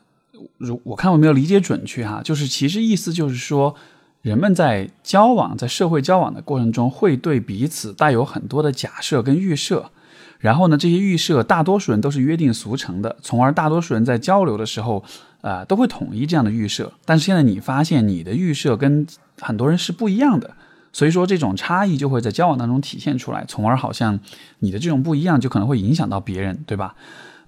[0.57, 3.75] 如我看我没有理解准确哈，就是其实意思就是说，
[4.21, 9.91] 人们在交往、在社会交往的过程中，会对彼此带有很多的假设跟预设。
[10.39, 15.03] 然后呢，这些预设大多数人都是约定俗成的，从而大多数人在交流的时候，
[15.41, 16.91] 啊，都会统一这样的预设。
[17.05, 19.05] 但是现在你发现你的预设跟
[19.39, 20.55] 很多人是不一样的，
[20.91, 24.19] 所以说这种差异就会在交往当中体现出来，从而好像
[24.59, 26.95] 你的这种不一样就可能会影响到别人，对吧？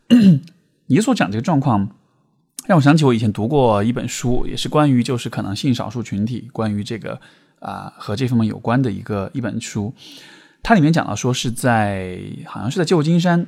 [0.87, 1.89] 你所讲这个状况，
[2.67, 7.19] 让我想起我以前读过一本书，也是关于就是可能性少数群体，关于这个
[7.59, 9.93] 啊和这方面有关的一个一本书。
[10.61, 13.45] 它里面讲到说是在好像是在旧金山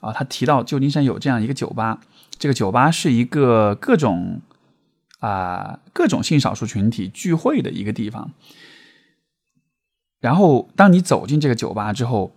[0.00, 2.00] 啊，他提到旧金山有这样一个酒吧，
[2.38, 4.40] 这个酒吧是一个各种
[5.20, 8.32] 啊各种性少数群体聚会的一个地方。
[10.20, 12.32] 然后当你走进这个酒吧之后，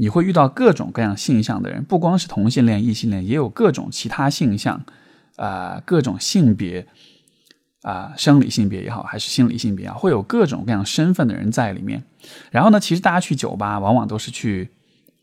[0.00, 4.82] 你会遇到各种各样性向的人，不光是同性恋、异性恋，也有各种其他性向
[5.36, 6.86] 啊，各种性别。
[7.82, 12.02] 啊，生理性别也好，还是心理性别啊，会有各种各样身份的人在里面。
[12.50, 14.68] 然后呢，其实大家去酒吧往往都是去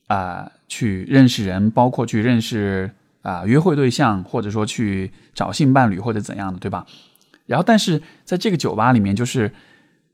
[0.07, 2.89] 啊，去认识人，包括去认识
[3.21, 6.87] 啊约会对象，或者说去找性伴侣或者怎样的，对吧？
[7.45, 9.53] 然后，但是在这个酒吧里面，就是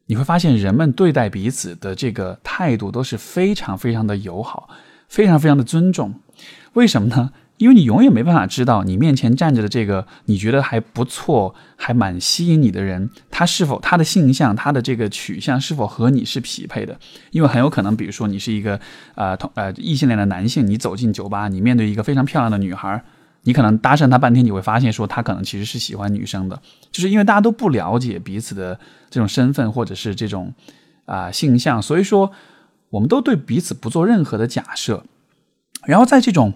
[0.07, 4.69] 你会发现人们对待彼此的这个态度都是非常非常的友好，
[5.07, 6.15] 非常非常的尊重。
[6.73, 7.31] 为什么呢？
[7.57, 16.99] 因为你永远没办法知道你面前站着的这个你觉得还不错、还蛮吸引你的人，他是否他的性向、他的这个取向是否和你是匹配的？
[17.29, 18.77] 因为很有可能，比如说你是一个
[19.15, 23.01] 呃同呃异性恋的男性，你走进酒吧，你面对一个非常漂亮的女孩，
[23.43, 28.79] 你可能搭讪他半天，你会发现说他可能其实是喜欢女生的，就是因为大家都不了解彼此的
[29.09, 30.53] 这种身份或者是这种
[31.05, 32.31] 啊性向，所以说
[32.89, 35.03] 我们都对彼此不做任何的假设，
[35.85, 36.53] 然后在这种。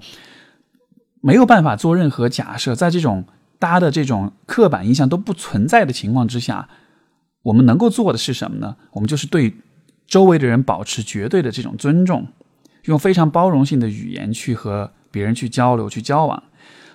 [1.20, 3.26] 没有办法做任何假设，在这种
[3.60, 6.70] 大家的这种刻板印象都不存在的情况之下，
[7.42, 8.78] 我们能够做的是什么呢？
[8.92, 9.54] 我们就是对
[10.06, 12.28] 周围的人保持绝对的这种尊重，
[12.84, 16.42] 用非常包容性的语言去和别人去交流、去交往。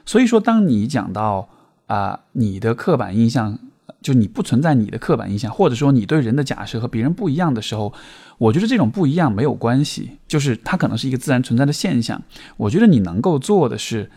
[0.05, 1.49] 所以说，当你讲到
[1.87, 3.59] 啊，你的刻板印象，
[4.01, 7.93] 就你不存在你的刻板印象，或者说你对人的假设和别人不一样的时候，
[8.39, 12.21] 我觉得这种不一样没有关系，就是它可能是一个自然存在的现象。
[12.57, 14.11] 我觉得你能够做的是，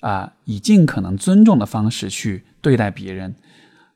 [0.00, 3.34] 啊，以尽可能尊重的方式去对待别人。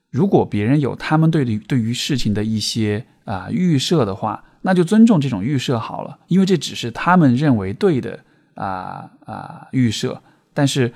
[0.09, 8.19] 如果别人有他们对对于事情的一些啊预设的话，那就尊重这种预设好了，因为这只是他们认为对的
[8.55, 10.21] 啊啊预设。
[10.53, 10.93] 但是，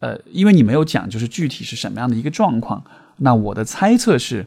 [0.00, 2.84] 呃，因为你没有讲就是具体是什么样的一个状况，
[3.18, 4.46] 那我的猜测是，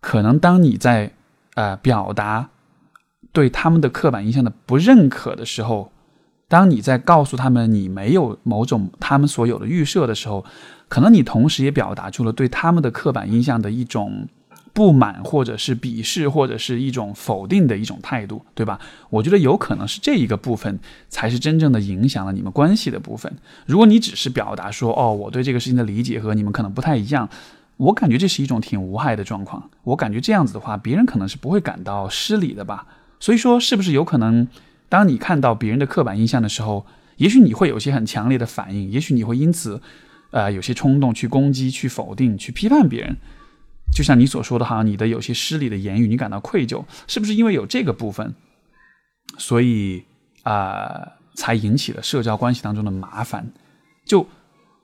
[0.00, 1.12] 可能当你在
[1.54, 2.50] 呃表达。
[3.32, 5.90] 对他们的刻板印象的不认可的时候，
[6.46, 10.44] 当你在告诉他们你没有某种他们所有的预设的时候，
[10.88, 14.28] 可能你同时也表达出了对他们的刻板印象的一种
[14.74, 18.78] 不满，或者是鄙视，或者是一种否定的一种态度，对吧？
[19.08, 23.32] 我觉得有可能是这一个部分才是真正的影响了你们关系的部分。
[23.66, 27.28] 如果你只是表达说哦，我对这个事情的理解和你们可能不太一样，
[27.76, 29.70] 我感觉这是一种挺无害的状况。
[29.84, 32.86] 我感觉这样子的话，别人可能是不会感到失礼的吧。
[33.20, 34.48] 所以说，是不是有可能，
[34.88, 36.84] 当你看到别人的刻板印象的时候，
[37.18, 39.80] 也许你会有些很强烈的反应，也许你会因此，
[40.32, 43.16] 呃，有些冲动去攻击、去否定、去批判别人。
[43.94, 48.34] 就像你所说的，哈，你的有些失礼的言语，你感到愧疚，是不是因为有这个部分，
[49.38, 50.04] 所以
[50.42, 53.52] 啊，才引起了社交关系当中的麻烦？
[54.04, 54.28] 就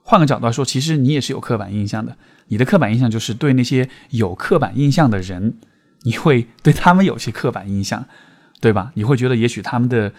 [0.03, 5.59] 换个角度来说，其实你也是有刻板印象的，你的刻板印象就是对那些有刻板印象的人，
[6.03, 8.05] 你会对他们有些刻板印象。
[8.61, 8.91] 对吧？
[8.93, 10.13] 你会觉得也许他们的，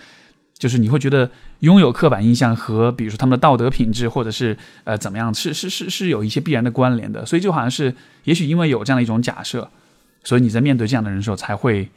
[0.55, 7.27] 就是你会觉得拥有刻板印象和比如说他们的道德品质或者是呃怎么样，是是是是有一些必然的关联的。
[7.27, 9.71] 所以就好像是，也许因为有这样的一种假设，
[10.23, 11.89] 所以你在面对这样的人的时候才会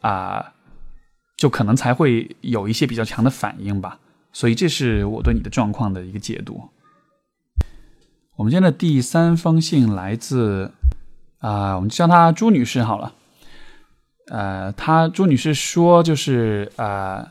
[0.00, 0.52] 啊，
[1.36, 3.98] 就可能才会有一些比较强的反应吧。
[4.32, 6.68] 所以这是我对你的状况的一个解读。
[8.36, 10.70] 我们今天的第三封信来自
[11.40, 13.12] 啊，我们叫她朱女士好了。
[14.28, 17.28] 呃，她朱女士说，就是呃，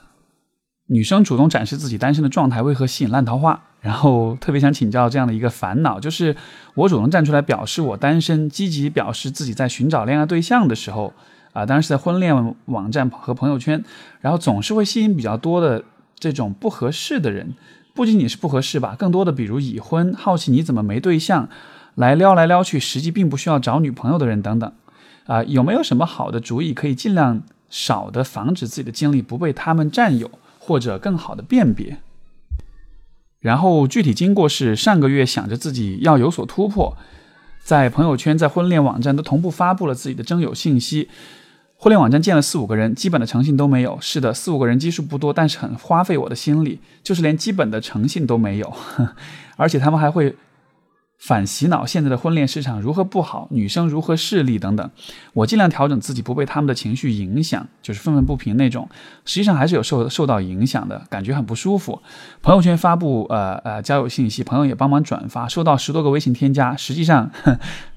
[0.92, 3.60] 女生主动展示自己单身的状态，为何吸引烂桃花？
[3.82, 6.36] 然后特别想请教这样的一个烦恼，就是
[6.74, 11.14] 我主动站出来表示我单身，积极表示自己在寻找恋爱对象的时候，
[11.54, 13.82] 啊，当然是在婚恋网站和朋友圈，
[14.20, 15.82] 然后总是会吸引比较多的
[16.18, 17.54] 这种不合适的人。
[17.94, 21.48] 不仅仅是不合适吧，更多的比如已婚、好奇你怎么没对象、
[21.96, 24.72] 来撩来撩去，实际并不需要找女朋友的人等等。
[25.26, 30.30] 啊，有没有什么好的主意可以尽量少的防止自己的精力不被他们占有，
[30.70, 31.98] 或者更好的辨别？
[33.40, 36.96] 然后具体经过是上个月想着自己要有所突破，
[37.64, 41.10] 在朋友圈、在婚恋网站都同步发布了自己的征友信息。
[41.76, 43.98] 婚恋网站见了四五个人，基本的诚信都没有。
[44.00, 48.72] 是的，四五个人基数不多，但是很花费我的心力，就是连基本的诚信都没有，
[49.58, 50.36] 而且他们还会。
[51.20, 54.90] 反洗脑，现在的婚恋市场如何不好，女生如何势利等等，
[55.34, 58.88] 我尽量调整自己，不被他们的情绪影响，就是愤愤不平那种。
[59.26, 62.02] 实际上还是有受受到影响的，感觉很不舒服。
[62.42, 67.30] 朋友圈发布呃呃交友信息，朋友也帮忙转发，收到十多个微信添加，实际上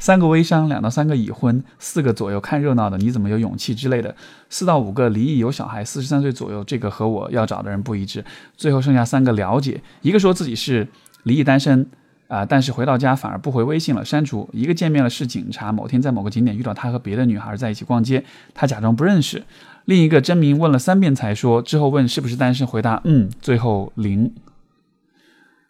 [0.01, 4.17] 三个微商，两到三个已婚，四个左右看热闹的，你怎么有勇气之类的，
[4.51, 8.25] 四到五个离异有小孩，四十三岁左右，这个和我要找的人不一致。
[8.57, 10.89] 最后剩下三个了解，一个说自己是
[11.23, 11.89] 离异单身。
[12.33, 12.47] 啊！
[12.47, 15.71] 但是回到家反而不回微信了，删除一个见面了是警察。
[15.71, 19.45] 某天在某个景点遇到他和别的女孩在一起逛街，他假装不认识。
[19.85, 24.33] 另一个真名问了三遍才说，之后问是不是单身，回答嗯，最后零。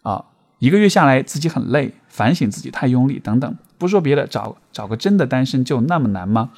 [0.02, 0.26] 啊，
[0.60, 3.56] 一个月下来自己很累，反省自己太用力等等。
[3.76, 6.50] 不说别的，找找个真的单身就那么难吗？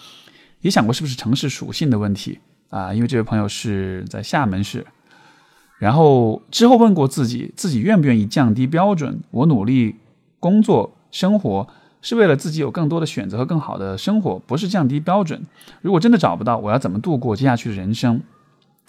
[0.60, 2.92] 也想过是不是城市属性的问题啊？
[2.92, 4.86] 因为这位朋友是在厦门市。
[5.78, 9.20] 然后之后问过自己，自己愿不愿意降低标准？
[9.30, 9.96] 我努力
[10.38, 11.66] 工作生活
[12.00, 15.42] 是为了自己有更多的选择和更好的生活，不是降低标准。
[15.82, 18.22] 如果真的找不到，我要怎么度过接下去的人生？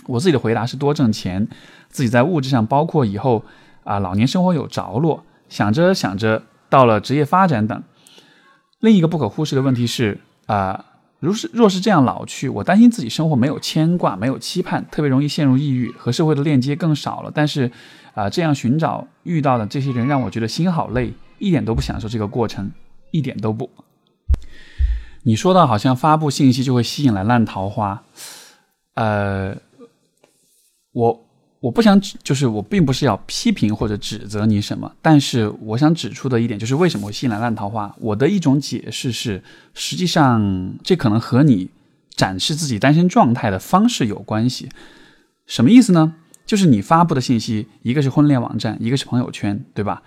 [0.05, 1.47] 我自己的回答是多挣钱，
[1.89, 3.43] 自己在物质上，包括以后
[3.83, 5.23] 啊老年生活有着落。
[5.49, 7.83] 想着想着，到了职业发展等。
[8.79, 10.85] 另一个不可忽视的问题是啊。
[11.19, 17.31] 如是若是这样老去，我担心自己生活没有牵挂，没有期盼，特别容易陷入抑郁，和社会的链接更少了。
[17.33, 17.71] 但是，
[18.13, 22.71] 啊，这样寻找遇到的这些人让我觉得心好累，一点都不享受这个过程，
[23.11, 23.69] 一点都不。
[25.23, 28.03] 你说到好像发布信息就会吸引来烂桃花，
[28.93, 29.55] 呃，
[30.91, 31.24] 我。
[31.65, 37.95] 我不想指，就是我并不是要批评或者指责你什么，但是我想指出的一点就是为什么会吸引来烂桃花。
[37.99, 39.41] 我的一种解释是，
[39.73, 41.71] 实际上这可能和你
[42.15, 44.69] 展示自己单身状态的方式有关系。
[45.47, 46.13] 什么意思呢？
[46.45, 50.03] 就是你发布的信息，一个是婚恋网站，一个是朋友圈，对吧？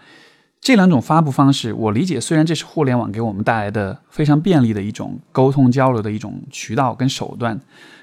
[0.60, 7.60] 这两种发布方式，我理解，虽然这是互联网给我们带来的非常便利的一种沟通交流的一种渠道跟手段，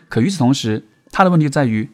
[0.10, 1.90] 可与此同时，它的问题在于。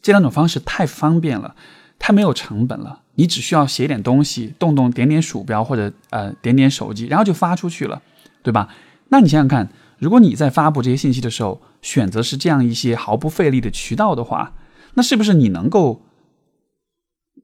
[0.00, 1.54] 这两种方式太方便了，
[1.98, 3.02] 太没有成本了。
[3.14, 8.00] 你只需要写点东西，动动点点鼠标或者呃点点手机，然后就发出去了，
[8.42, 8.68] 对吧？
[9.08, 14.52] 那你想想看，如果你在发布这些信息的时候，选择是这样一些毫不费力的渠道的话，
[14.94, 16.02] 那是不是你能够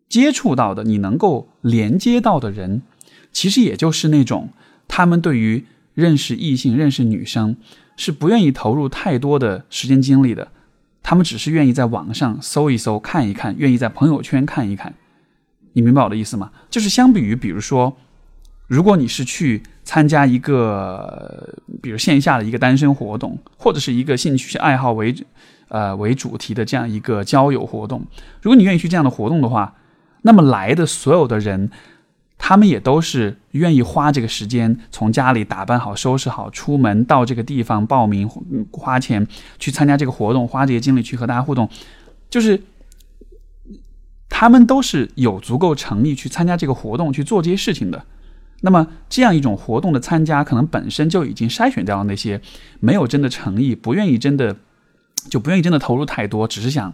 [0.09, 2.83] 接触到的、你能够连接到的人，
[3.33, 4.51] 其实也就是那种
[4.87, 7.57] 他们对于认识异性、认识女生
[7.97, 10.53] 是不愿意投入太多的时间精力的。
[11.05, 14.95] 他们只是愿意在网上搜一搜、看一看，愿意在朋友圈看一看，
[15.75, 16.51] 你明白我的意思吗？
[16.71, 17.95] 就是相比于，比如说，
[18.67, 25.15] 如果你是去参加一个，比如线下的一个单身活动，或者是一个兴趣爱好为，
[25.69, 28.07] 呃为主题的这样一个交友活动，
[28.41, 29.75] 如果你愿意去这样的活动的话，
[30.23, 31.71] 那么来的所有的人。
[32.37, 38.29] 他们也都是愿意花这个时间，从家里打扮好、收拾好，出门到这个地方报名，
[38.71, 39.27] 花钱
[39.59, 41.69] 去参加这个活动，花这些精力去和大家互动，
[42.29, 42.61] 就是
[44.29, 48.05] 他们都是有足够诚意去参加这个活动，去做这些事情的。
[48.61, 52.41] 那么，这样一种活动的参加，可能本身就已经筛选掉了那些
[52.81, 54.57] 没有真的诚意、不愿意真的
[55.31, 56.93] 就不愿意真的投入太多，只是想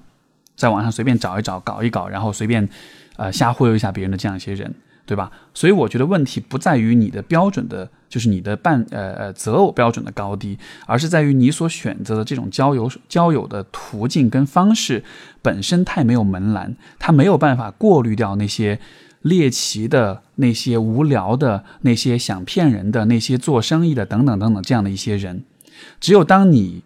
[0.56, 2.68] 在网上随便找一找、搞一搞，然后随便
[3.16, 4.74] 呃瞎忽悠一下别人的这样一些人。
[5.06, 5.30] 对吧？
[5.52, 15.02] 所以我觉得问题不在于你的标准的，就是你的伴呃呃择偶标准的高低，而是在于你所选择的这种交友交友的途径跟方式
[15.42, 18.78] 本身太没有门栏，它没有办法过滤掉那些
[19.22, 25.44] 猎奇的、那些无聊的、那些想骗人的、那些做生意的等等等等这样的一些人。
[25.98, 26.82] 只有当你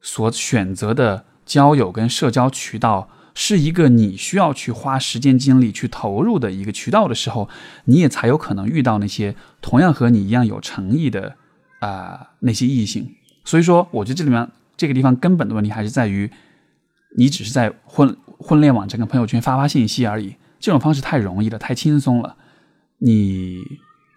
[0.00, 3.08] 所选择的交友跟社交渠道。
[3.34, 7.48] 是一个你需要去花时间精力去投入的一个渠道的时候，
[7.86, 11.36] 你也才有可能遇到那些同样和你一样有诚意的
[11.80, 13.14] 啊那些异性。
[13.44, 16.30] 所以说，我觉得这里面这个地方根本的问题还是在于，
[17.16, 20.36] 你只是在婚婚恋网站跟朋友圈发发信息而已。
[20.60, 22.36] 这种方式太容易了，太轻松了。
[22.98, 23.58] 你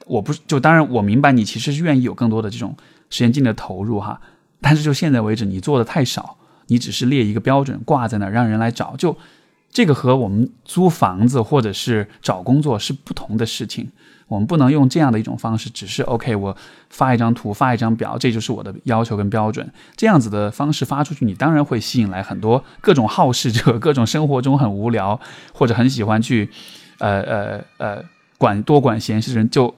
[0.06, 2.78] 我不就当然我明白你其实是愿意有更多的这种
[3.10, 4.22] 时间精力的投入哈，
[4.62, 6.38] 但是就现在为止你做的太少。
[6.68, 9.18] 你只是列一个标准挂在那儿，让人来找，就
[9.72, 13.90] 这个和我们租房子或者是找工作是不同的事情。
[14.28, 16.58] 我们不能用这样的一种方式，只是 OK，我
[16.90, 19.72] 发一张图，发一张表，这就是我的要求跟标准。
[19.96, 25.18] 这样子的方式发出去，你当然会吸引来很多各种好事者，各种生活中很无聊
[25.54, 26.50] 或者很喜欢去，
[26.98, 28.04] 呃呃呃，
[28.38, 29.74] 管多管闲事的人，就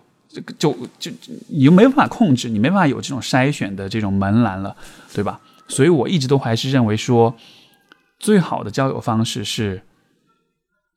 [0.57, 1.11] 就就
[1.49, 4.75] 你就没办法控制，你没办法有这种筛选的这种门栏了，
[5.13, 5.39] 对吧？
[5.69, 7.33] 所以我一直都还是认为说，
[8.19, 9.81] 最好的交友方式是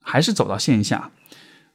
[0.00, 1.10] 还是走到线下。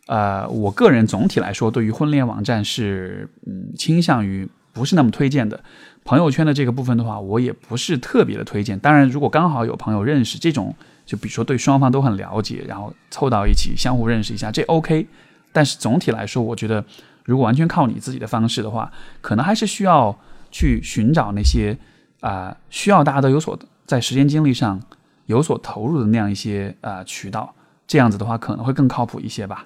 [0.08, 5.64] 呃，我个人总体来说，对于婚恋网站是嗯倾向于不是那么推荐的。
[6.04, 8.80] 朋友圈的这个部分的话，我也不是特别的推荐。
[8.80, 10.74] 当然，如果刚好有朋友认识这种，
[11.06, 15.06] 就比如说对双方都很了解，然后凑到一起相互认识一下，这 OK。
[15.52, 16.84] 但是总体来说，我觉得
[17.26, 18.90] 如果完全靠你自己的方式的话，
[19.20, 20.18] 可能还是需要
[20.52, 21.78] 去寻找那些
[22.22, 24.82] 啊需要大家都有所在时间精力上
[25.26, 27.54] 有所投入的那样一些啊渠道，
[27.88, 29.66] 这样子的话可能会更靠谱一些吧。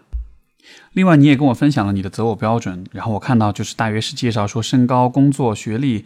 [0.94, 6.06] 另外，你也跟我分享了你的择偶标准，然后我看到就是大约是介绍说身高、工作、学历、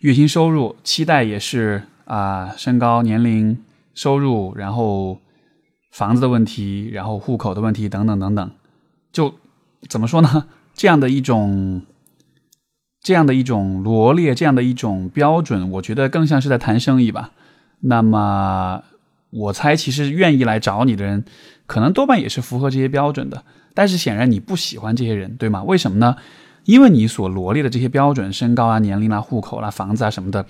[0.00, 3.62] 月薪收入，期待也是啊身高、年龄、
[3.94, 5.20] 收入，然后
[5.90, 8.50] 房子的问题，然后户口的问题等等等等。
[9.12, 9.34] 就
[9.88, 10.46] 怎么说呢？
[10.72, 11.82] 这样的一种
[13.02, 17.30] 这样的一种罗列，这样的一种标准，我觉得更像是在谈生意吧。
[17.80, 18.82] 那么
[19.30, 21.24] 我猜，其实愿意来找你的人，
[21.66, 23.42] 可能多半也是符合这些标准的。
[23.72, 25.62] 但是显然你不喜欢这些人，对吗？
[25.62, 26.16] 为什么呢？
[26.64, 30.44] 因为你所罗列的这些标准，身高啊、年龄啊、户口啦、房子啊什么的，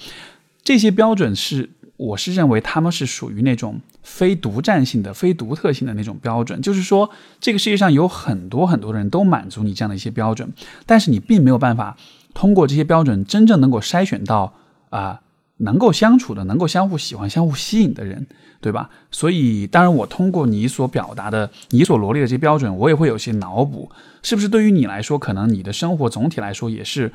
[0.64, 6.60] 这些标准是，我是认为他们是属于那种非独占性的、非独特性的那种标准。
[6.60, 7.08] 就是说，
[7.40, 10.52] 这个世界上有很多很多的人都满足你这样的一些标准，
[10.84, 11.96] 但是你并没有办法
[12.34, 14.54] 通过这些标准真正能够筛选到
[14.90, 15.20] 啊。
[15.62, 18.26] 能够相处的、能够相互喜欢、相互吸引的人，
[18.62, 18.88] 对吧？
[19.10, 23.90] 所以，当然，我通过你所表达的、你所罗列的这些标准，我也会有些脑补，
[24.22, 24.48] 是不是？
[24.48, 27.12] 对于你来说，可能你的生活总体来说也是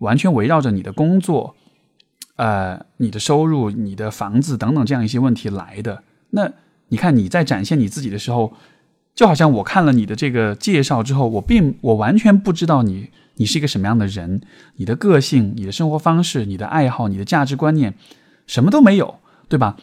[0.00, 1.56] 完全围绕着你的工作、
[2.36, 6.02] 呃，你的收入、你的房子等等这样一些问题来的。
[6.32, 6.52] 那
[6.88, 8.52] 你看你在展现你自己的时候，
[9.14, 13.08] 就好像我看了你的这个介绍之后，我并我完全不知道你。
[13.40, 14.42] 你是一个什么样的人？
[14.76, 17.94] 你的个性、你的生活方式、你的爱好、你的价值观念，
[18.46, 19.18] 什么都没有，
[19.48, 19.78] 对吧？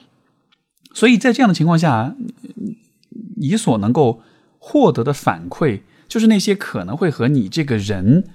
[0.93, 2.16] 所以在这样的情况下，
[3.38, 4.22] 你所能够
[4.60, 8.26] 获得的反馈，就是那些可能会和你这个人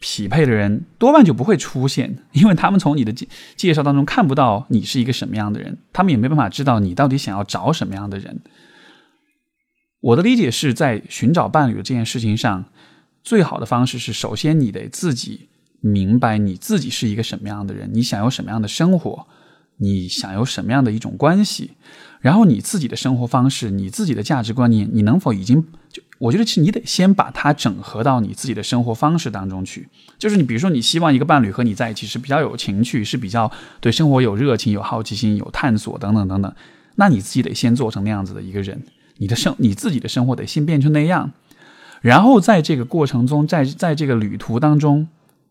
[0.00, 8.40] 匹配的人，多半就不会出现，因为他们从你的介介绍当中看不到你是一个什么样的人，他们也没办法知道你到底想要找什么样的人。
[10.00, 12.64] 我的理解是在寻找伴侣这件事情上。
[13.26, 15.48] 最好的方式是，首先你得自己
[15.80, 19.26] 明白你自己是一个什么样的人，你想有什么样的生活，
[19.78, 21.72] 你想有什么样的一种关系，
[22.20, 25.60] 然后你自己的生活方式，你自己的价值观念，你能否已经
[25.90, 26.00] 就？
[26.18, 29.88] 我觉得其实你得先把它整合到你自己的生活方式当中去。
[30.20, 33.50] 就是你比如说，你希望一个伴侣和你在一起是比较有情趣，是比较
[33.80, 36.54] 对生活有热情、有好奇心、有探索等等等等，
[36.94, 38.84] 那你自己得先做成那样子的一个人，
[39.16, 41.32] 你的生你自己的生活得先变成那样。
[42.00, 45.08] 然后在这个过程中，在在这个旅途当中，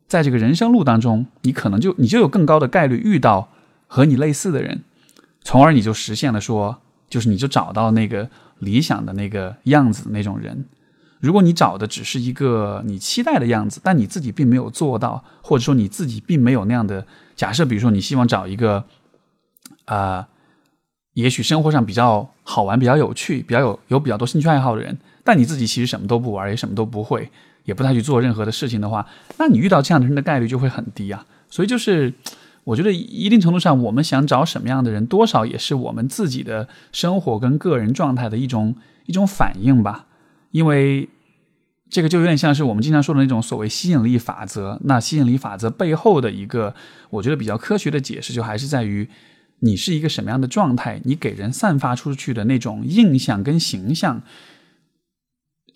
[0.08, 3.50] 在这个人生路当中，你可能就你就有更高的概率遇到
[3.88, 4.84] 和你类似的人，
[5.42, 6.78] 从而你就实现了说，
[7.10, 8.30] 就是你就找到那个
[8.60, 10.66] 理想的那个样子那种人。
[11.20, 18.84] 如果你找的只是一个你期待的样子，但你自己并没有做到，或者说你自己并没有那样的假设，比如说你希望找一个
[19.86, 20.28] 啊，
[21.14, 24.96] 也许生活上比较好玩、比较有趣、比较有有比较多兴趣爱好的人。
[25.26, 27.32] 但你自己其实什么都不玩，也什么都不会，
[27.64, 29.06] 也不太去做任何的事情的话，
[29.40, 31.26] 那你遇到这样的人的概率就会很低啊。
[31.50, 32.14] 所以就是，
[32.64, 38.76] 我觉得一定程度上，我们想找什么样的人，多少也是我们自己的生活跟个人状态的一种
[39.08, 40.06] 一种反应吧。
[40.52, 41.10] 因为
[41.90, 44.80] 这个就有点像是我们经常说的那种所谓吸引力法则。
[44.84, 46.76] 那吸引力法则背后的一个，
[47.10, 49.10] 我觉得比较科学的解释，就还是在于
[49.62, 54.22] 你是一个什么样的状态，你给人散发出去的那种印象跟形象。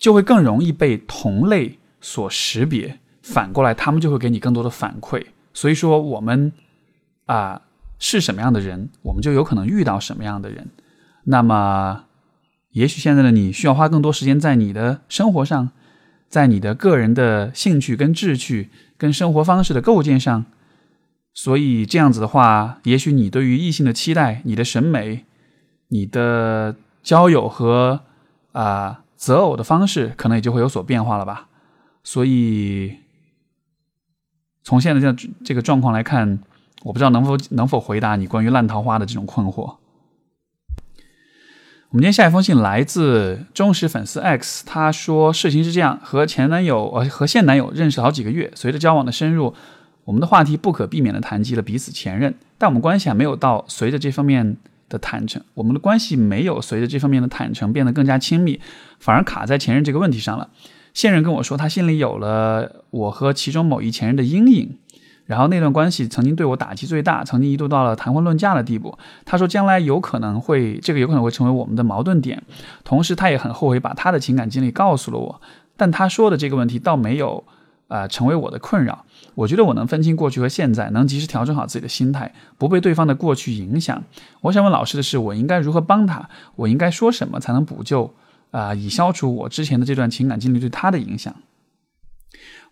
[0.00, 5.26] 就会更容易被同类所识别，反过来他们就会给你更多的反馈。
[5.52, 6.52] 所以说，我们
[7.26, 7.60] 啊
[7.98, 10.70] 是什么样的人，我们就有可能遇到什么样的人。
[11.24, 12.06] 那么，
[12.70, 15.70] 也许现在的你需要花更多时间在你的生活上，
[16.30, 20.46] 在你的个人的兴趣跟志趣跟生活方式的构建上。
[21.34, 25.26] 所以这样子的话，也许你对于异性的期待、你的审美、
[25.88, 28.00] 你的交友和
[28.52, 28.99] 啊。
[29.20, 31.48] 择偶的方式可能也就会有所变化了吧，
[32.02, 32.96] 所以
[34.64, 35.14] 从现在这样
[35.44, 36.38] 这个状况来看，
[36.84, 39.76] 我不知道能否能否回答你关于烂桃花的这种困惑。
[41.90, 49.52] 我们今天下一封信来自忠实粉丝 X，他说事情是这样：和前男友呃和现男友认识好几个月，随着交往的深入，
[50.04, 54.56] 我们的话题不可避免的谈及了彼此前任，但我们关系还没有到随着这方面
[54.90, 58.60] 的坦诚，我们的关系没有随着这方面的坦诚变得更加亲密，
[58.98, 60.50] 反而卡在前任这个问题上了。
[60.92, 64.76] 现任跟我说，他心里有了我和其中某一前任的阴影。
[65.26, 68.98] 然后那段关系曾经对我打击最大，曾经一度到了谈婚论嫁的地步。
[69.24, 72.42] 他说将来有可能会，这个有可能会成为我们的矛盾点。
[72.82, 75.40] 同时，他也很后悔把他的情感经历告诉了我。
[75.76, 77.44] 但他说的这个问题倒没有，
[77.86, 79.04] 呃，成为我的困扰。
[79.40, 84.04] 我觉得我能分清过去和现在，能及时调整好自己的心态，不被对方的过去影响。
[84.42, 86.28] 我想问老师的是，我应该如何帮他？
[86.56, 88.12] 我应该说什么才能补救？
[88.50, 91.34] 啊，以消除我之前的这段情感经历对他的影响？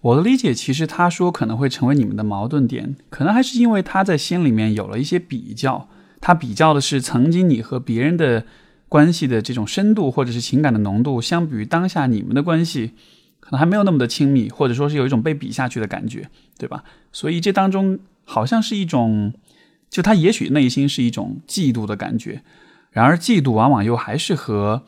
[0.03, 5.89] 我的理解，其实他说可能会成为你们的矛盾点，可能还是因为他在心里面有了一些比较，
[6.21, 8.45] 他比较的是曾经你和别人的
[8.91, 12.93] 关系的这种深度或者是情感的浓度，相比于当下你们的关系，
[13.41, 16.29] 可能还没有那么的亲密，或者说是有一种被比下去的感觉，
[16.59, 16.85] 对吧？
[17.13, 19.33] 所以这当中好像是一种，
[19.91, 22.43] 就他也许内心是一种嫉妒的感觉，
[22.91, 24.85] 然而嫉妒往往又还是和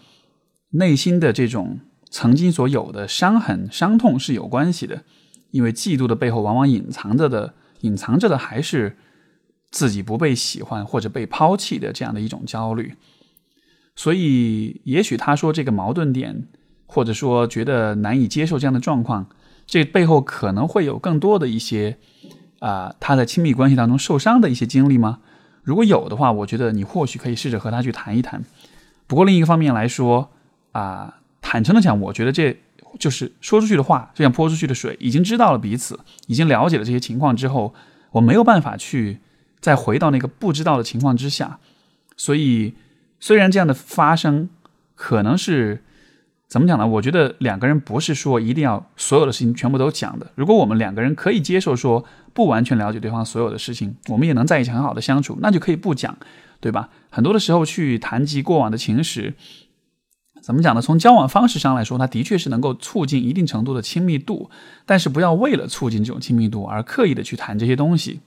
[0.71, 1.81] 内心的这种。
[2.13, 5.05] 曾经所有的伤痕、伤痛是有关系的，
[5.53, 8.97] 因为嫉妒的背后往往隐藏着的、隐藏着的还是
[9.71, 12.97] 自己不被喜欢或者被抛弃的这样的一种焦虑。
[13.95, 16.49] 所以，也许他说这个矛盾点，
[16.91, 19.27] 或者说觉得难以接受这样的状况，
[19.67, 21.97] 这背后可能会有更多的一些
[22.59, 25.21] 啊他在亲密关系当中受伤的一些经历吗？
[25.63, 28.45] 如果有的话，我觉得你或许可以试着和他去谈一谈。
[29.07, 30.31] 不过另一个方面来说
[30.73, 31.15] 啊。
[31.43, 32.57] 坦诚的讲，我觉得这
[32.99, 34.97] 就是说出去的话，就像泼出去的水。
[35.01, 37.75] 已经知道了彼此，已经了解了这些情况之后，
[38.13, 39.19] 我没有办法去
[39.59, 41.59] 再回到那个不知道的情况之下。
[42.17, 42.75] 所以，
[43.19, 44.49] 虽然这样的发生
[44.95, 45.83] 可能是
[46.51, 46.85] 怎么讲呢？
[46.85, 50.33] 我觉得两个人不是说一定要所有的事情全部都讲的。
[50.35, 56.19] 如果我们两个人可以接受说不完全了解对方所有的事情，我们也能在一起很好的相处，那就可以不讲，
[56.59, 56.89] 对吧？
[57.09, 59.35] 很多的时候去谈及过往的情史。
[60.43, 60.83] 怎么讲呢？
[60.83, 64.51] 从交往方式上来说，它的确是能够促进一定程度的亲密度，
[64.87, 68.21] 但是不要为了促进这种亲密度而刻意的去谈这些东西，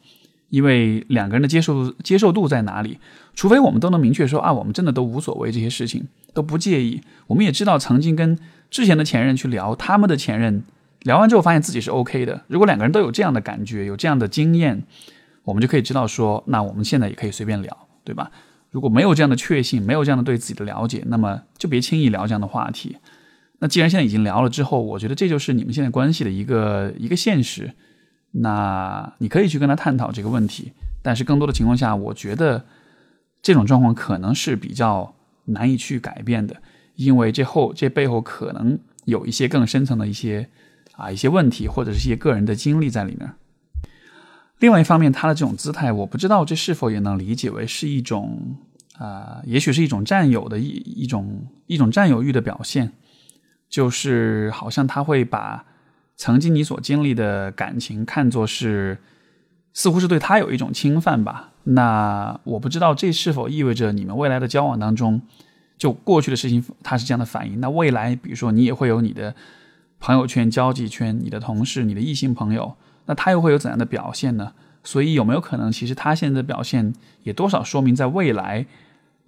[0.53, 2.99] 因为两个人的接受接受度在哪里？
[3.33, 7.01] 除非我们都能明确说啊，我们真的都无所谓这些事情，都不介意。
[7.25, 8.37] 我们也知道曾经跟
[8.69, 10.63] 之前的前任去聊他们的前任，
[11.01, 12.43] 聊完之后发现自己是 OK 的。
[12.47, 14.83] 如果两个人都有这样的感觉，有这样的经验，
[15.43, 18.29] 我们就可以知道说，那我们现在也可以随便聊，对吧？
[18.69, 22.97] 如果没有这样的确信，没有这样的对自己的了解，那么就别轻易聊这样的话题。
[23.57, 27.73] 那既然现在已经聊了之后，我觉得这就是你们现在关系的一个一个现实。
[28.35, 32.65] 那你可以去跟他探讨这个问题，但是更多的情况下，我觉得
[33.41, 35.15] 这种状况可能是比较
[35.45, 36.57] 难以去改变的，
[36.95, 40.49] 因为这后这背后可能有一些更深层的一些
[40.93, 43.33] 啊一些问题，或者是一些个人的经历在里面。
[44.59, 48.57] 另外一方面，他的这种姿态，我不知道这是否也能理解为是一种
[48.97, 52.93] 啊，也许是一种占有的一一种一种占有欲的表现，
[53.69, 55.65] 就是好像他会把
[56.15, 58.97] 曾经你所经历的感情看作是，
[59.73, 61.51] 似乎是对他有一种侵犯吧。
[61.63, 65.21] 那我不知道这是否意味着你们未来的交往当中，
[65.77, 69.35] 就过去的事情他是这样的反应，那未来比如说你也会有你的
[69.99, 72.75] 朋友圈、交际圈、你的同事、你的异性朋友。
[73.05, 74.53] 那他又会有怎样的表现呢？
[74.81, 76.93] 所以有没有可能，其实他现在的表现
[77.23, 78.65] 也多少说明，在未来，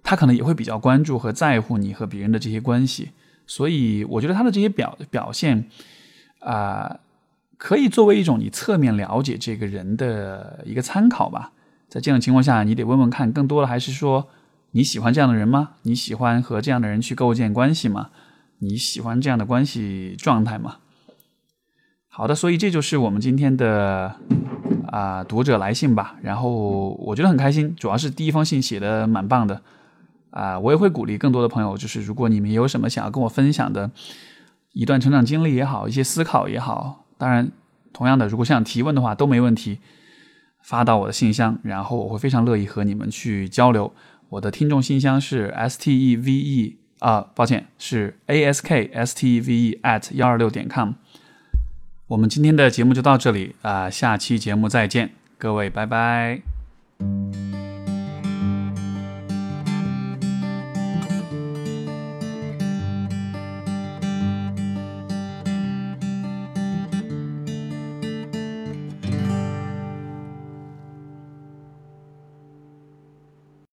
[0.02, 3.10] 他可能也会比较关注和在乎你和别人的这些关系。
[3.46, 5.68] 所以我觉得他的这些表表现，
[6.40, 6.98] 啊，
[7.56, 11.52] 可以作为一种你侧面了解这个人的一个参考吧。
[11.88, 14.28] 在这样的情况下，你得问问看，更多的还是说
[14.72, 15.70] 你喜欢这样的人吗？
[15.82, 18.10] 你喜欢和这样的人去构建关系吗？
[18.58, 20.78] 你喜欢这样的关系状态吗？
[22.08, 24.16] 好的，所以这就是我们今天的
[24.88, 26.16] 啊读者来信吧。
[26.22, 29.62] 然后我觉得很开心，主要是第一封信写的蛮棒的
[30.30, 30.58] 啊。
[30.58, 33.90] 我也会鼓励更多的朋友，就是如果你们有什么想要跟我分享的
[34.76, 37.50] 一段成长经历也好，一些思考也好，当然
[37.94, 39.78] 同样的，如果想提问的话都没问题，
[40.62, 43.90] 发到我的信箱，然后我会非常乐意和你们去交流。
[44.28, 50.10] 我的听众信箱是 s t e v e 啊，抱歉是 a s k s t e v e at
[50.12, 50.92] 幺二六点 com。
[52.08, 56.42] 我们今天的节目就到这里啊，下期节目再见，各位拜拜。